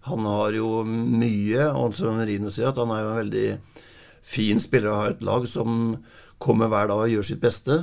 [0.05, 3.45] Han har jo mye, og som Rino sier, at han er jo en veldig
[4.25, 5.97] fin spiller å ha et lag som
[6.41, 7.79] kommer hver dag og gjør sitt beste.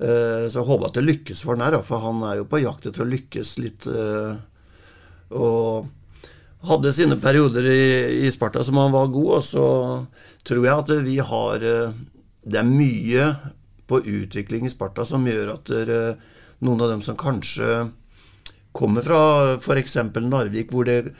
[0.00, 2.88] Så jeg håper at det lykkes for han her, for han er jo på jakt
[2.88, 3.84] etter å lykkes litt.
[5.36, 5.90] Og
[6.66, 9.66] hadde sine perioder i, i Sparta som han var god, og så
[10.46, 11.96] tror jeg at vi har eh,
[12.40, 13.24] Det er mye
[13.90, 16.20] på utvikling i Sparta som gjør at eh,
[16.64, 17.90] noen av dem som kanskje
[18.72, 19.96] kommer fra f.eks.
[20.22, 21.12] Narvik, hvor det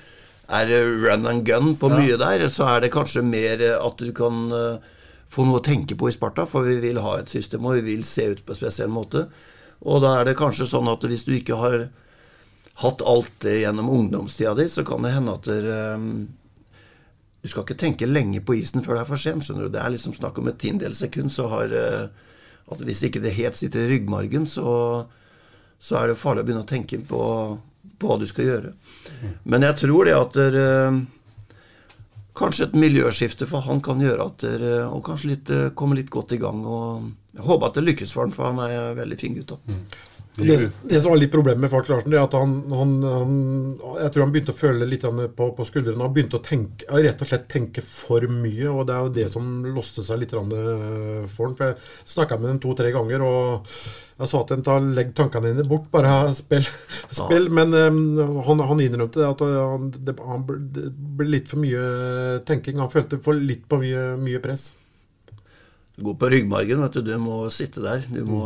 [0.49, 4.13] er eh, run and gun på mye der, så er det kanskje mer at du
[4.17, 4.49] kan
[5.31, 7.95] få noe å tenke på i Sparta, for vi vil ha et system, og vi
[7.95, 9.29] vil se ut på en spesiell måte.
[9.87, 11.85] Og da er det kanskje sånn at hvis du ikke har
[12.81, 16.29] hatt alt det gjennom ungdomstida di, så kan det hende at dere um,
[17.41, 19.45] du skal ikke tenke lenge på isen før det er for sent.
[19.47, 19.73] skjønner du.
[19.73, 21.33] Det er liksom snakk om et tiendedels sekund.
[21.33, 22.09] så har eh,
[22.71, 25.07] at Hvis ikke det helt sitter i ryggmargen, så,
[25.81, 27.23] så er det farlig å begynne å tenke på,
[27.99, 28.75] på hva du skal gjøre.
[29.45, 31.01] Men jeg tror det at det, eh,
[32.41, 36.13] Kanskje et miljøskifte for han kan gjøre at dere Og kanskje litt, eh, komme litt
[36.13, 36.63] godt i gang.
[36.65, 39.57] og Jeg håper at det lykkes for han, for han er en veldig fin gutt.
[39.57, 39.75] da.
[40.37, 43.33] Det, det som var litt problemet med Falk Larsen, det er at han, han, han
[43.99, 45.03] Jeg tror han begynte å føle litt
[45.37, 46.05] på, på skuldrene.
[46.05, 49.27] Han begynte å tenke, rett og slett tenke for mye, og det er jo det
[49.33, 51.59] som låste seg litt eh, for han.
[51.59, 53.69] For jeg snakka med ham to-tre ganger, og
[54.21, 56.67] jeg sa til ham legg tankene dine bort, bare spill.
[57.23, 57.51] spill.
[57.57, 61.63] Men um, han, han innrømte det at han, det, han ble, det ble litt for
[61.63, 62.79] mye tenking.
[62.79, 64.71] Han følte for litt på mye, mye press.
[66.01, 67.09] Gå på ryggmargen, vet du.
[67.11, 68.07] Du må sitte der.
[68.09, 68.45] Du må,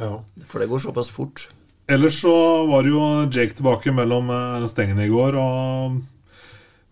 [0.00, 0.14] Ja.
[0.48, 1.48] For det går såpass fort.
[1.90, 2.32] Ellers så
[2.70, 3.00] var jo
[3.34, 5.36] Jake tilbake mellom eh, stengene i går.
[5.36, 6.00] og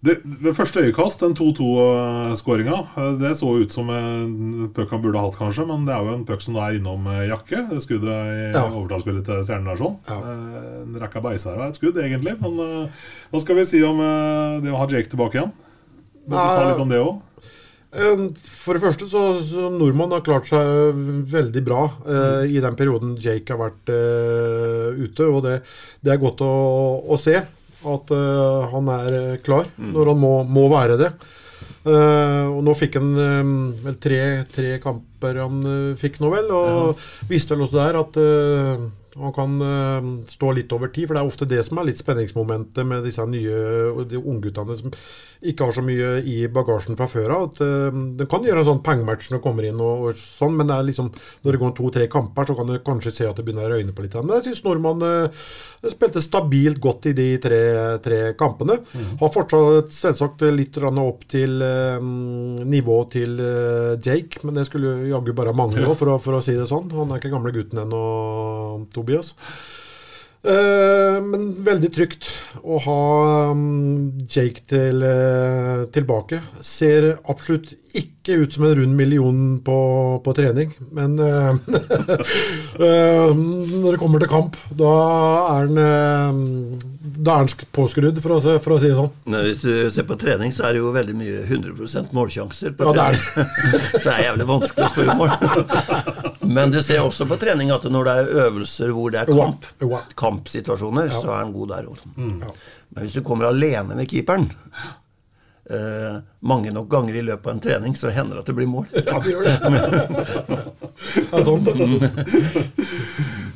[0.04, 2.76] det, Ved første øyekast, den 2-2-skåringa,
[3.18, 5.64] det så ut som en puck han burde hatt, kanskje.
[5.66, 7.64] Men det er jo en puck som da er innom eh, jakke.
[7.70, 8.66] Det skuddet i Ja.
[8.70, 9.96] overtallsspillet til Stjernenasjon.
[10.08, 10.18] Ja.
[10.18, 12.36] Eh, En rekka beiser av et skudd, egentlig.
[12.42, 15.52] Men eh, hva skal vi si om eh, det å ha Jake tilbake igjen?
[16.28, 17.18] Vil vi ta litt om det òg?
[17.88, 20.98] For det første så, så Nordmann har klart seg
[21.32, 25.24] veldig bra eh, i den perioden Jake har vært eh, ute.
[25.24, 25.54] Og det,
[26.04, 26.52] det, er godt å,
[27.08, 29.92] å se at eh, han er klar mm.
[29.94, 31.12] når han må, må være det.
[31.88, 33.12] og nå fikk han
[33.80, 34.20] vel tre,
[34.52, 35.62] tre, kamper han
[35.96, 36.52] fikk nå, vel.
[36.52, 37.10] Og ja.
[37.30, 38.20] visste vel også der at
[39.18, 42.00] han kan uh, stå litt over tid, for det er ofte det som er litt
[42.00, 44.92] spenningsmomentet med disse nye de ungguttene som
[45.38, 47.60] ikke har så mye i bagasjen fra før av.
[47.62, 50.70] Uh, det kan gjøre en sånn pengematch når det kommer inn, og, og, sånn, men
[50.70, 51.10] det er liksom,
[51.44, 53.94] når det går to-tre kamper, så kan du kanskje se at det begynner å røyne
[53.94, 54.18] på litt.
[54.18, 55.46] Men jeg syns nordmann uh,
[55.92, 57.62] spilte stabilt godt i de tre,
[58.04, 58.80] tre kampene.
[58.90, 59.14] Mm.
[59.22, 61.62] Har fortsatt selvsagt litt opp til
[62.68, 63.40] nivået til
[64.04, 66.90] Jake, men det skulle jaggu bare mangle, for å, for å si det sånn.
[66.96, 68.02] Han er ikke gamle gutten ennå.
[68.94, 69.34] Tobias.
[70.48, 72.30] Uh, men veldig trygt
[72.64, 73.00] å ha
[73.50, 76.40] um, Jake til, uh, tilbake.
[76.64, 79.78] Ser absolutt ikke ut som en rund million på,
[80.24, 81.56] på trening, men uh,
[82.78, 84.92] når det kommer til kamp, da
[85.56, 85.78] er han
[87.26, 89.10] han påskrudd, for å, for å, si det sånn.
[89.28, 92.74] Men hvis du ser på trening, så er det jo veldig mye 100 målsjanser.
[92.76, 92.94] på ja.
[92.94, 93.46] Det er det.
[94.02, 95.30] så det er jævlig vanskelig å spørre mål.
[96.58, 99.68] Men du ser også på trening at når det er øvelser hvor det er kamp,
[100.18, 101.90] kampsituasjoner, så er han god der.
[102.16, 102.40] Mm.
[102.94, 104.48] Men hvis du kommer alene med keeperen
[105.70, 108.70] eh, mange nok ganger i løpet av en trening, så hender det at det blir
[108.70, 108.86] mål.
[108.94, 109.56] Ja, det gjør det.
[111.32, 111.68] ja, sånt.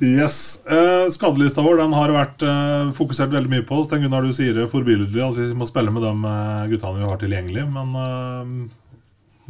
[0.03, 0.37] yes.
[0.67, 3.81] Eh, skadelista vår den har vært eh, fokusert veldig mye på.
[3.87, 7.11] Sten Gunnar, du sier det forbilledlig at vi må spille med de eh, guttene vi
[7.11, 7.67] har tilgjengelig.
[7.73, 8.55] Men eh,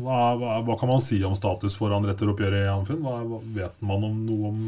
[0.03, 3.05] hva, hva, hva, kan man si om status foran retteroppgjøret i Amfinn?
[3.05, 4.65] Hva, vet man om noe om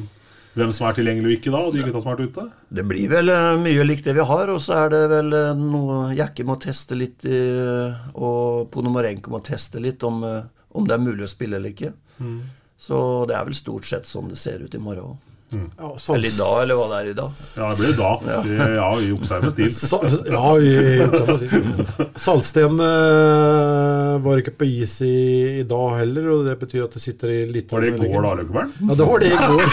[0.54, 2.44] hvem som er tilgjengelig og ikke da, og de gutta som har vært ute?
[2.78, 5.50] Det blir vel uh, mye likt det vi har, og så er det vel uh,
[5.58, 11.02] noe Jakke må teste litt, uh, og Ponomarenko må teste litt om, om, det er
[11.02, 11.90] mulig å spille eller ikke.
[12.22, 12.38] Mm.
[12.78, 12.98] Så
[13.30, 15.33] det er vel stort sett sånn det ser ut i morgen òg.
[15.52, 15.70] Mm.
[15.78, 17.42] Ja, eller i dag, eller hva det er i dag.
[17.54, 18.10] Ja, det blir da.
[18.26, 19.74] Ja, det, ja i med stil.
[19.74, 25.12] Sa, ja, i Saltsten uh, var ikke på is i,
[25.60, 28.18] i, dag heller, og det betyr at det sitter i litt Var det i går,
[28.26, 28.74] da, Løkkeberg?
[28.80, 29.64] Ja, det var det i går.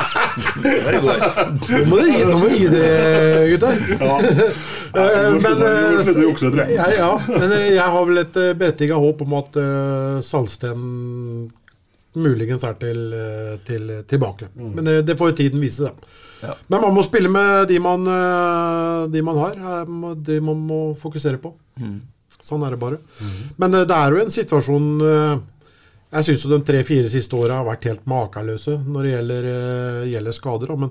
[0.66, 1.24] det var i går.
[1.70, 3.82] Nå må dere gi, nå må gi dere, gutter.
[3.96, 4.20] Ja.
[4.90, 10.16] Uh, men, jeg, ja, ja, men jeg har vel et berettiget håp om at uh,
[10.26, 10.80] Salsten
[12.18, 14.50] muligens er til, eh, til tilbake.
[14.56, 14.72] Mm.
[14.74, 16.16] Men det, det, får tiden vise, da.
[16.42, 16.54] Ja.
[16.68, 19.86] Men man må spille med de man, eh, de man har.
[20.16, 21.54] De man må fokusere på.
[21.78, 22.00] Mm.
[22.40, 23.00] Sånn er det bare.
[23.20, 23.40] Mm.
[23.62, 24.92] Men eh, det er jo en situasjon
[26.10, 29.44] Jeg syns de tre-fire siste åra har vært helt makeløse når det gjelder,
[30.10, 30.72] gjelder skader.
[30.74, 30.90] Men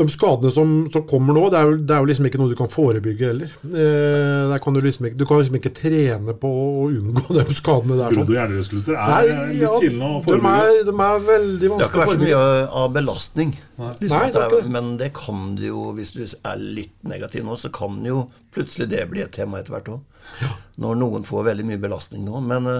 [0.00, 2.52] de skadene som, som kommer nå, det er, jo, det er, jo, liksom ikke noe
[2.52, 3.52] du kan forebygge heller.
[3.68, 7.98] Eh, kan du, liksom ikke, du, kan liksom ikke trene på å unngå de skadene
[8.00, 8.16] der.
[8.18, 8.32] Sånn.
[8.36, 10.56] hjernerystelser er litt ja, å forebygge.
[10.56, 11.76] De er, de er veldig vanskelig å forebygge.
[11.76, 13.54] Det har ikke vært så mye av belastning.
[14.00, 17.56] Liksom Nei, det er, men det kan du jo, hvis du er litt negativ nå,
[17.60, 20.20] så kan jo plutselig det bli et tema etter hvert òg.
[20.42, 20.52] Ja.
[20.82, 22.44] Når noen får veldig mye belastning nå.
[22.44, 22.70] Men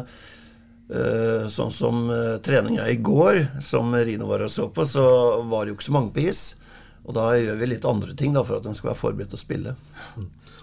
[0.90, 5.04] Uh, sånn som uh, treninga i går, som Rino var og så på, så
[5.46, 6.40] var det jo ikke så mange på is.
[7.08, 9.40] Og da gjør vi litt andre ting da, for at de skal være forberedt til
[9.40, 9.74] å spille.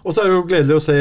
[0.03, 0.97] Og så er det jo gledelig å se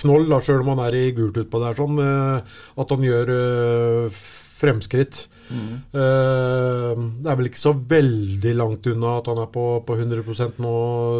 [0.00, 3.32] Knoll, da, selv om han er i gult utpå der, sånn, eh, at han gjør
[3.34, 4.20] øh,
[4.60, 5.24] fremskritt.
[5.50, 5.70] Mm.
[5.90, 10.74] Det er vel ikke så veldig langt unna at han er på, på 100% nå,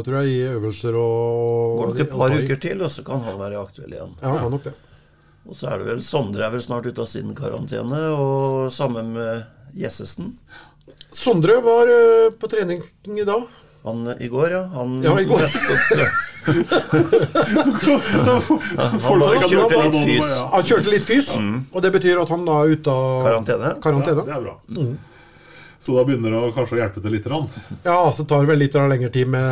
[0.06, 3.40] tror jeg, i øvelser og Går nok et par uker til, og så kan han
[3.40, 4.14] være aktuell igjen.
[4.20, 4.76] Ja, han kan nok det.
[5.48, 9.14] Og så er det vel Sondre er vel snart ute av sin karantene, og sammen
[9.16, 9.48] med
[9.80, 10.36] Jessesen.
[11.12, 13.48] Sondre var uh, på trening i dag.
[13.84, 14.64] Han i går, ja.
[14.74, 15.40] Han, ja, i går.
[16.40, 16.54] han
[19.02, 20.30] bare kjørte litt fys.
[20.52, 21.56] Han kjørte litt fys, mm.
[21.72, 23.70] og det betyr at han da er ute av karantene.
[23.84, 24.20] karantene.
[24.20, 24.54] Ja, det er bra.
[24.68, 24.94] Mm.
[25.80, 27.26] Så da begynner det å kanskje å hjelpe til litt?
[27.32, 27.46] Rann.
[27.86, 29.48] Ja, så tar det vel litt lengre tid med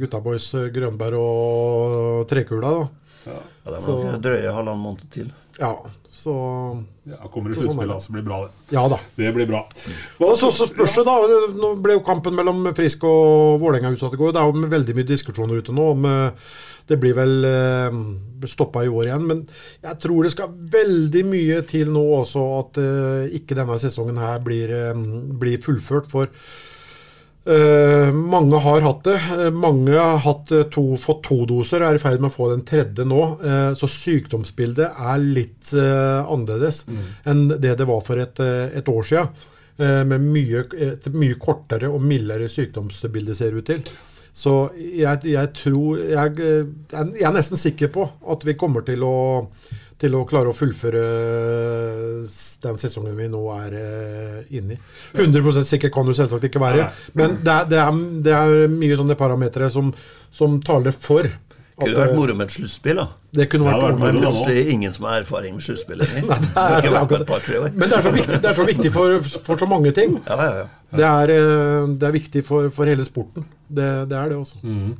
[0.00, 2.70] gutta boys Grønberg og Trekula.
[2.70, 2.82] da.
[3.28, 5.28] Ja, det er nok drøye halvannen måned til.
[5.60, 5.74] Ja,
[6.20, 6.34] så
[7.08, 8.74] ja, Kommer i sånn sluttspillet, sånn så blir det bra, det.
[8.76, 8.98] Ja da.
[9.16, 9.62] Det blir bra.
[10.20, 11.16] Og så, så spørs det, da.
[11.58, 14.34] Nå ble jo kampen mellom Frisk og Vålerenga utsatt i går.
[14.36, 16.50] Det er jo veldig mye diskusjoner ute nå om eh,
[16.90, 17.98] det blir vel eh,
[18.50, 19.26] stoppa i år igjen.
[19.28, 19.44] Men
[19.84, 24.42] jeg tror det skal veldig mye til nå også at eh, ikke denne sesongen her
[24.44, 25.06] blir, eh,
[25.40, 26.10] blir fullført.
[26.10, 26.30] For
[27.48, 29.16] Uh, mange har hatt det.
[29.32, 32.34] Uh, mange har hatt, uh, to, fått to doser og er i ferd med å
[32.34, 33.20] få den tredje nå.
[33.78, 37.00] så sykdomsbildet er litt annerledes mm.
[37.30, 39.48] enn det det var for et, et år siden.
[39.80, 43.94] med mye, et mye kortere og mildere sykdomsbilde, ser det ut til.
[44.36, 46.34] Så jeg, jeg tror jeg,
[46.92, 49.16] jeg, er nesten sikker på at vi kommer til å
[50.00, 51.02] til å klare å fullføre
[52.64, 54.80] den sesongen vi nå er uh, inne i.
[55.18, 56.88] 100% sikkert kan du selvsagt ikke være,
[57.18, 59.92] men det er, det er, det er mye sånne parametere som,
[60.34, 61.28] som taler for.
[61.80, 63.06] Det kunne vært moro med et sluttspill, da.
[63.36, 66.26] Det kunne vært moro, men plutselig ingen som har erfaring med sluttspill lenger.
[67.78, 70.18] Men det er så viktig, er så viktig for, for, så mange ting.
[70.26, 70.66] Ja, ja, ja.
[70.90, 71.32] Det, er,
[71.94, 73.46] det, er, viktig for, for hele sporten.
[73.68, 74.60] Det, det, er det også.
[74.60, 74.92] Mm.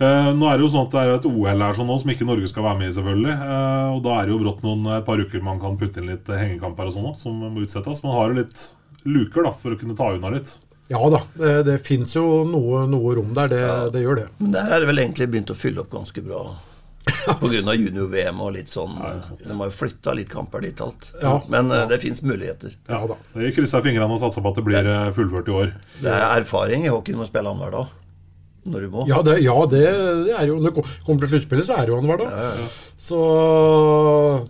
[0.00, 2.10] Uh, nå er det jo sånn at det er et OL her sånn nå, som
[2.10, 3.34] ikke Norge skal være med i, selvfølgelig.
[3.38, 6.10] Uh, og da er det jo brått noen et par uker man kan putte inn
[6.10, 8.02] litt hengekamper og sånn som må utsettes.
[8.06, 8.66] Man har jo litt
[9.06, 10.56] luker da, for å kunne ta unna litt.
[10.90, 13.54] Ja da, det, det fins jo noe, noe, rom der.
[13.54, 13.80] Det, ja.
[13.94, 14.28] det, gjør det.
[14.42, 16.44] Men der er det vel egentlig begynt å fylle opp ganske bra.
[17.40, 17.72] Pga.
[17.76, 18.98] junior-VM og litt sånn.
[18.98, 21.12] Ja, de har jo flytta litt kamper dit alt.
[21.22, 21.84] Ja, Men ja.
[21.88, 22.74] det fins muligheter.
[22.90, 23.16] Ja da.
[23.36, 25.76] Vi krysser fingrene og satser på at det blir fullført i år.
[26.02, 28.00] Det er erfaring i hockey med å spille annenhver dag
[28.64, 29.04] når du må.
[29.08, 29.84] Ja, det, ja, det,
[30.24, 32.32] det er jo Når det kommer til sluttspillet, så er det jo annenhver dag.
[32.32, 32.94] Ja, ja, ja.
[33.04, 33.18] Så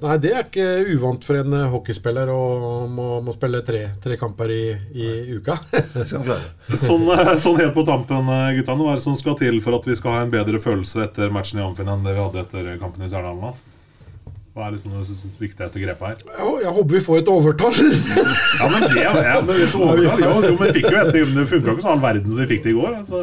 [0.04, 2.40] Nei, det er ikke uvant for en hockeyspiller å
[2.90, 4.62] må, må spille tre, tre, kamper i,
[4.94, 5.58] i uka.
[6.12, 8.78] sånn, eh, sånn, helt på tampen, eh, gutta.
[8.78, 11.34] Hva er det som skal til for at vi skal ha en bedre følelse etter
[11.34, 13.73] matchen i Amfinn enn det vi hadde etter kampen i Stjernadalen?
[14.55, 16.20] Hva er liksom det viktigste grepet her?
[16.38, 17.74] Jo, jeg håper vi får et overtall.
[18.61, 21.72] ja, men det ja, men et overtall, jo, jo, men fikk jo et, Det funka
[21.72, 22.92] ikke sånn all verden som vi fikk det i går.
[23.00, 23.22] Altså.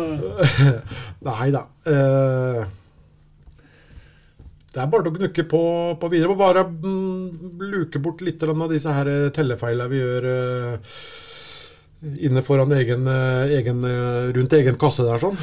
[1.29, 1.61] Nei da.
[1.87, 2.65] Uh,
[4.75, 5.61] det er bare å knukke på,
[6.01, 6.35] på videre.
[6.41, 10.97] Bare mm, luke bort litt av disse her tellefeilene vi gjør uh,
[12.27, 13.07] inne foran egen,
[13.55, 13.87] egen,
[14.35, 15.23] rundt egen kasse der.
[15.23, 15.39] sånn.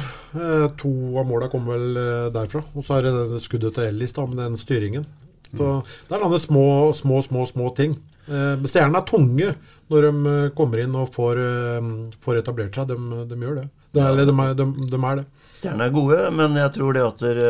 [0.83, 1.97] To av måla kom vel
[2.35, 2.61] derfra.
[2.75, 5.09] Og så er det det skuddet til Ellis da, med den styringen.
[5.55, 7.97] Så Det er noen små, små, små, små ting.
[8.29, 9.51] Eh, Stjernene er tunge
[9.89, 11.91] når de eh, kommer inn og får, eh,
[12.23, 12.91] får etablert seg.
[12.91, 13.67] De, de gjør det.
[13.95, 15.25] De er, de, de, de er det.
[15.57, 17.47] Stjernene er gode, men jeg tror det at dere,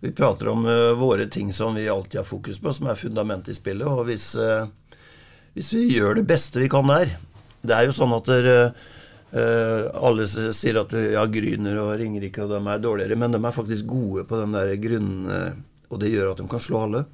[0.00, 0.64] vi prater om
[1.00, 3.86] våre ting som vi alltid har fokus på, som er fundamentet i spillet.
[3.86, 4.32] Og hvis,
[5.54, 7.14] hvis, vi gjør det beste vi kan der
[7.62, 8.56] Det er jo sånn at dere,
[10.00, 13.86] alle sier at ja, Gryner og Ringerike og de er dårligere, men de er faktisk
[13.88, 15.12] gode på de der grunn
[15.90, 17.04] og det gjør at de kan slå alle.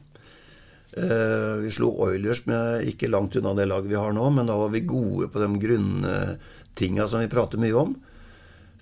[0.97, 4.57] Uh, vi slo Oilers med ikke langt unna det laget vi har nå, men da
[4.57, 7.97] var vi gode på de grunntinga som vi prater mye om.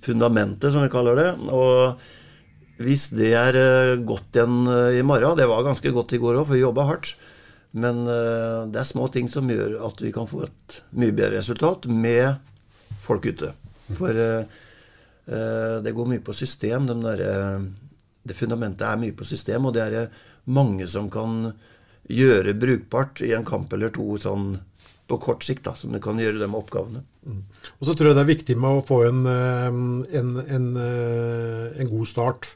[0.05, 1.29] Fundamentet, som vi kaller det.
[1.51, 6.21] Og hvis det er uh, godt igjen uh, i morgen Det var ganske godt i
[6.23, 7.15] går òg, for vi jobba hardt.
[7.75, 11.89] Men det er små ting som gjør at vi kan få et mye bedre resultat
[11.91, 12.37] med
[13.03, 13.49] folk ute.
[13.99, 17.33] For det går mye på system, de derre
[18.25, 20.11] det fundamentet er mye på system, og det er
[20.45, 21.53] mange som kan
[22.11, 24.59] gjøre brukbart i en kamp eller to sånn
[25.09, 27.03] på kort sikt, da, som det kan gjøre de oppgavene.
[27.29, 27.41] Mm.
[27.79, 29.66] Og så tror jeg det er viktig med å få en, eh,
[30.20, 32.55] en, en, eh, en god start.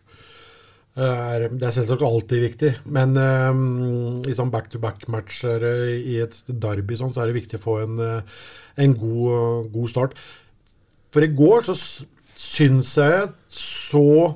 [0.98, 3.12] Det er selvsagt alltid viktig, men
[4.26, 5.62] i sånn back-to-back-matcher
[5.94, 10.16] i et derby sånn, så er det viktig å få en god, god, start.
[11.14, 11.76] For i går så
[12.34, 14.34] syns jeg så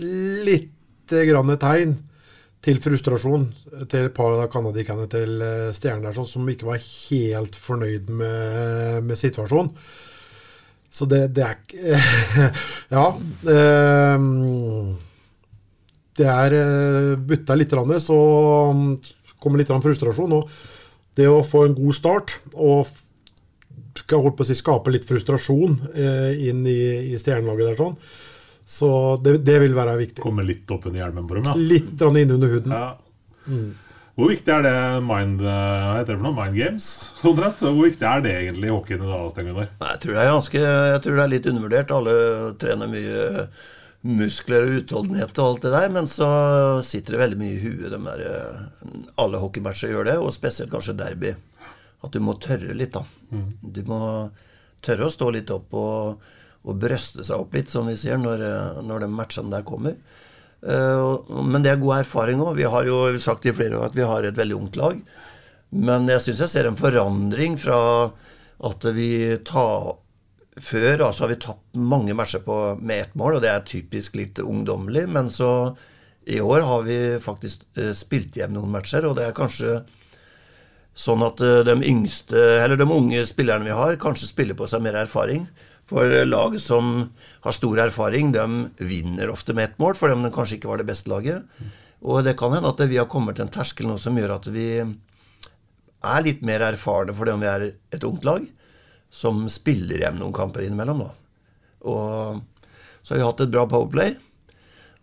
[0.00, 1.96] litt grann tegn
[2.60, 3.48] til frustrasjon
[3.88, 5.40] til et par av canadierne til
[5.74, 9.72] stjernen der, sånn, som ikke var helt fornøyd med, med situasjonen.
[10.90, 12.00] Så det, det er ikke
[12.96, 13.04] Ja.
[13.54, 14.24] Eh,
[16.20, 17.72] det er eh, butta litt,
[18.02, 18.18] så
[19.40, 20.34] kommer litt frustrasjon.
[20.36, 20.50] Og
[21.16, 22.90] det å få en god start og
[24.00, 26.80] skal holdt på å si, skape litt frustrasjon inn i,
[27.12, 27.96] i stjernelaget der sånn,
[28.70, 30.22] så det, det, vil være viktig.
[30.22, 31.54] Komme litt opp under hjelmen på dem, ja.
[31.58, 32.74] Litt inn under huden.
[32.74, 32.90] Ja.
[33.50, 33.70] Mm.
[34.20, 36.36] Hvor viktig er det mind, heter det for noe?
[36.36, 36.86] mind games?
[37.30, 37.64] Omtrent?
[37.64, 39.26] Hvor viktig er det egentlig i hockeyen i dag?
[39.32, 41.94] Jeg tror det er ganske, jeg tror det er litt undervurdert.
[41.98, 42.16] Alle
[42.62, 43.28] trener mye
[44.00, 46.28] muskler og utholdenhet og alt det der, men så
[46.86, 47.90] sitter det veldig mye i huet.
[47.90, 48.60] De der,
[49.20, 51.34] alle hockeymatcher gjør det, og spesielt kanskje derby.
[52.06, 53.02] At du må tørre litt, da.
[53.34, 53.48] Mm.
[53.60, 54.02] Du må
[54.84, 56.30] tørre å stå litt opp og
[56.68, 59.96] og brøste seg opp litt, som vi ser når, eh, når de matchene der kommer.
[60.60, 62.58] Uh, men det er god erfaring òg.
[62.58, 64.98] Vi har jo sagt i flere år at vi har et veldig ungt lag.
[65.72, 67.78] Men jeg syns jeg ser en forandring fra
[68.68, 69.96] at vi tar
[70.60, 74.18] Før altså har vi tapt mange matcher på, med ett mål, og det er typisk
[74.18, 75.06] litt ungdommelig.
[75.08, 75.72] Men så
[76.28, 79.78] i år har vi faktisk uh, spilt hjem noen matcher, og det er kanskje
[80.92, 84.98] sånn at de yngste, eller de unge spillerne vi har, kanskje spiller på seg mer
[85.00, 85.46] erfaring.
[85.90, 87.10] For lag som
[87.42, 90.86] har stor erfaring, de vinner ofte med ett mål, fordi de kanskje ikke var det
[90.86, 91.42] beste laget.
[92.06, 94.46] Og det kan hende at vi har kommet til en terskel nå som gjør at
[94.54, 98.46] vi er litt mer erfarne fordi om vi er et ungt lag
[99.12, 101.02] som spiller hjem noen kamper innimellom.
[101.02, 101.10] da.
[101.90, 102.40] Og
[103.02, 104.14] så har vi hatt et bra powerplay.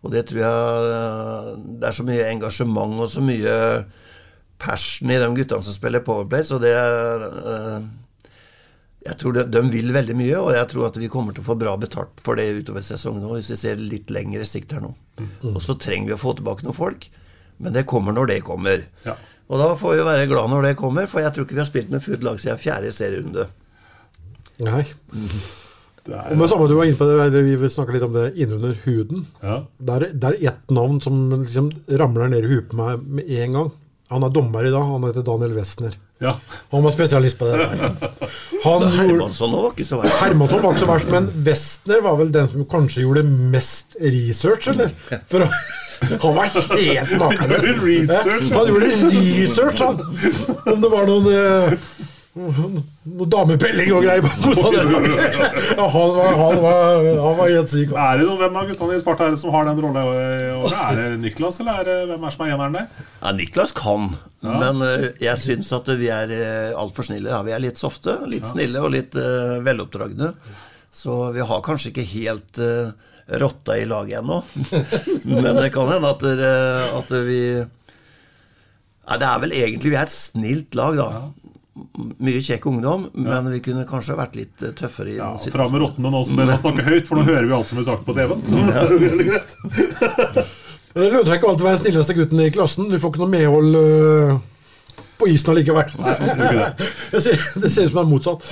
[0.02, 3.54] Og det tror jeg Det er så mye engasjement og så mye
[4.58, 7.84] passion i de guttene som spiller Powerplay, så det uh,
[9.08, 11.48] jeg tror de, de, vil veldig mye, og jeg tror at vi kommer til å
[11.48, 14.84] få bra betalt for det utover sesongen nå, hvis vi ser litt lengre sikt her
[14.84, 14.92] nå.
[15.18, 15.54] Mm.
[15.54, 17.08] Og så trenger vi å få tilbake noen folk,
[17.62, 18.84] men det kommer når det kommer.
[19.06, 19.16] Ja.
[19.48, 21.70] Og da får vi være glad når det kommer, for jeg tror ikke vi har
[21.70, 23.48] spilt med fullt lag siden fjerde serierunde.
[24.66, 24.84] Nei.
[25.14, 25.40] Mm.
[26.08, 28.76] Er, og med samme du var inne på det, Vi snakka litt om det innunder
[28.86, 29.26] huden.
[29.42, 29.58] Ja.
[29.76, 33.72] Det, er, ett navn som liksom ramler ned i huet på meg med en gang.
[34.08, 34.86] Han er dommer i dag.
[34.88, 35.98] Han heter Daniel Westner.
[36.18, 36.40] Ja.
[36.70, 37.68] Han var spesialist på det.
[38.64, 40.16] Han Hermansson var ikke så verst.
[40.22, 44.68] Hermansson var ikke så verst, Men Westner var vel den som kanskje gjorde mest research,
[44.72, 44.90] eller?
[45.30, 45.46] For
[46.22, 47.64] han var helt makeløs.
[48.50, 50.02] Han gjorde research, han!
[50.74, 51.78] Om det var noen eh,
[52.38, 54.26] noe damepelling og greier.
[55.78, 57.92] ja, han, var, han, var, han var helt syk.
[57.92, 60.04] Er det noen, Hvem av guttene i Sparta som har den rolla?
[60.68, 63.02] Er det Niklas, eller er det, hvem er som er eneren der?
[63.18, 64.12] Ja, Niklas kan,
[64.44, 64.54] ja.
[64.62, 67.32] men uh, jeg syns at vi er uh, altfor snille.
[67.32, 68.54] Ja, vi er litt softe, litt ja.
[68.54, 70.32] snille og litt uh, veloppdragne.
[70.94, 72.94] Så vi har kanskje ikke helt uh,
[73.42, 74.40] rotta i laget ennå.
[75.32, 76.22] men det kan hende at,
[77.02, 77.42] at vi
[79.08, 81.08] ja, Det er vel egentlig Vi er et snilt lag, da.
[81.78, 85.12] Ja mye kjekk ungdom, men vi kunne kanskje vært litt eh, tøffere.
[85.12, 87.70] i ja, Fram med rottene nå som å snakke høyt, for nå hører vi alt
[87.70, 88.44] som blir sagt på TV-en.
[88.46, 89.56] Så det er veldig greit.
[90.98, 92.88] ikke alltid å være den snilleste gutten i klassen.
[92.90, 95.92] Du får ikke noe medhold uh, på isen allikevel.
[95.98, 98.48] det, ser, det ser ut som det er motsatt.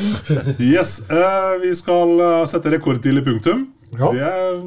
[0.62, 2.20] yes, uh, Vi skal
[2.50, 3.66] sette rekordtidlig punktum.
[3.96, 4.12] Ja.
[4.12, 4.60] Det er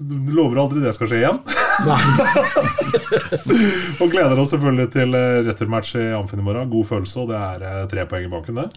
[0.00, 1.42] du lover aldri det skal skje igjen.
[4.00, 6.70] og gleder oss selvfølgelig til eh, returmatch i Amfin i morgen.
[6.72, 8.68] God følelse, og det er eh, tre poeng i banken, det.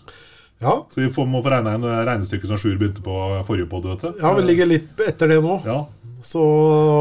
[0.63, 0.77] Ja.
[0.89, 3.15] Så vi får, må få regne inn regnestykket som Sjur begynte på
[3.47, 3.89] forrige podd.
[4.21, 5.57] Ja, vi ligger litt etter det nå.
[5.67, 5.79] Ja.
[6.23, 6.41] Så...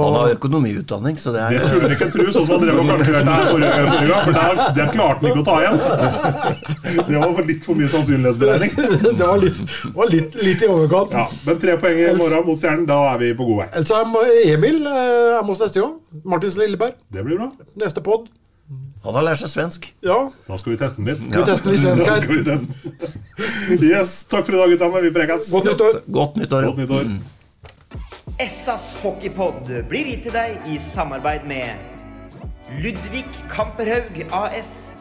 [0.05, 2.81] Han har økonomiutdanning, så det er Det skulle han ikke tro, sånn som han drev
[2.83, 4.25] og kalkulerte her forrige, forrige gang.
[4.27, 7.07] For der, der klarte han ikke å ta igjen.
[7.07, 8.75] Det var for litt for mye sannsynlighetsberegning.
[9.23, 9.63] Det var litt,
[9.95, 11.15] var litt, litt i overkant.
[11.15, 13.85] Ja, Men tre poeng i morgen mot Stjernen, da er vi på god vei.
[13.87, 15.99] Så er Emil eh, er med oss neste gang.
[16.35, 16.99] Martins Lilleberg.
[17.15, 17.53] Det blir bra.
[17.79, 18.27] Neste pod.
[19.03, 19.87] Han har lært seg svensk.
[20.07, 20.17] Ja.
[20.47, 21.23] Da skal vi teste den litt.
[21.31, 21.43] Ja.
[21.43, 22.19] Vi tester litt svensk her.
[23.83, 25.03] Yes, takk for i dag, guttene.
[25.07, 25.51] Vi prekes.
[25.55, 26.03] Godt nyttår.
[26.19, 26.69] Godt nyttår.
[26.71, 27.09] Godt nyttår.
[27.11, 27.42] Mm.
[28.41, 31.77] Essas hockeypod blir gitt til deg i samarbeid med
[32.81, 34.93] Ludvig Kamperhaug AS.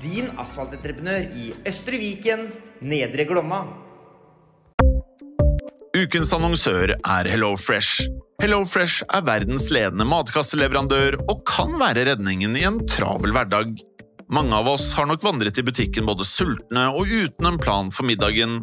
[0.00, 2.46] Din asfaltentreprenør i Østre Viken,
[2.80, 3.64] Nedre Glomma.
[5.98, 8.08] Ukens annonsør er HelloFresh.
[8.40, 13.74] HelloFresh er verdens ledende matkasseleverandør og kan være redningen i en travel hverdag.
[14.32, 18.08] Mange av oss har nok vandret i butikken både sultne og uten en plan for
[18.08, 18.62] middagen,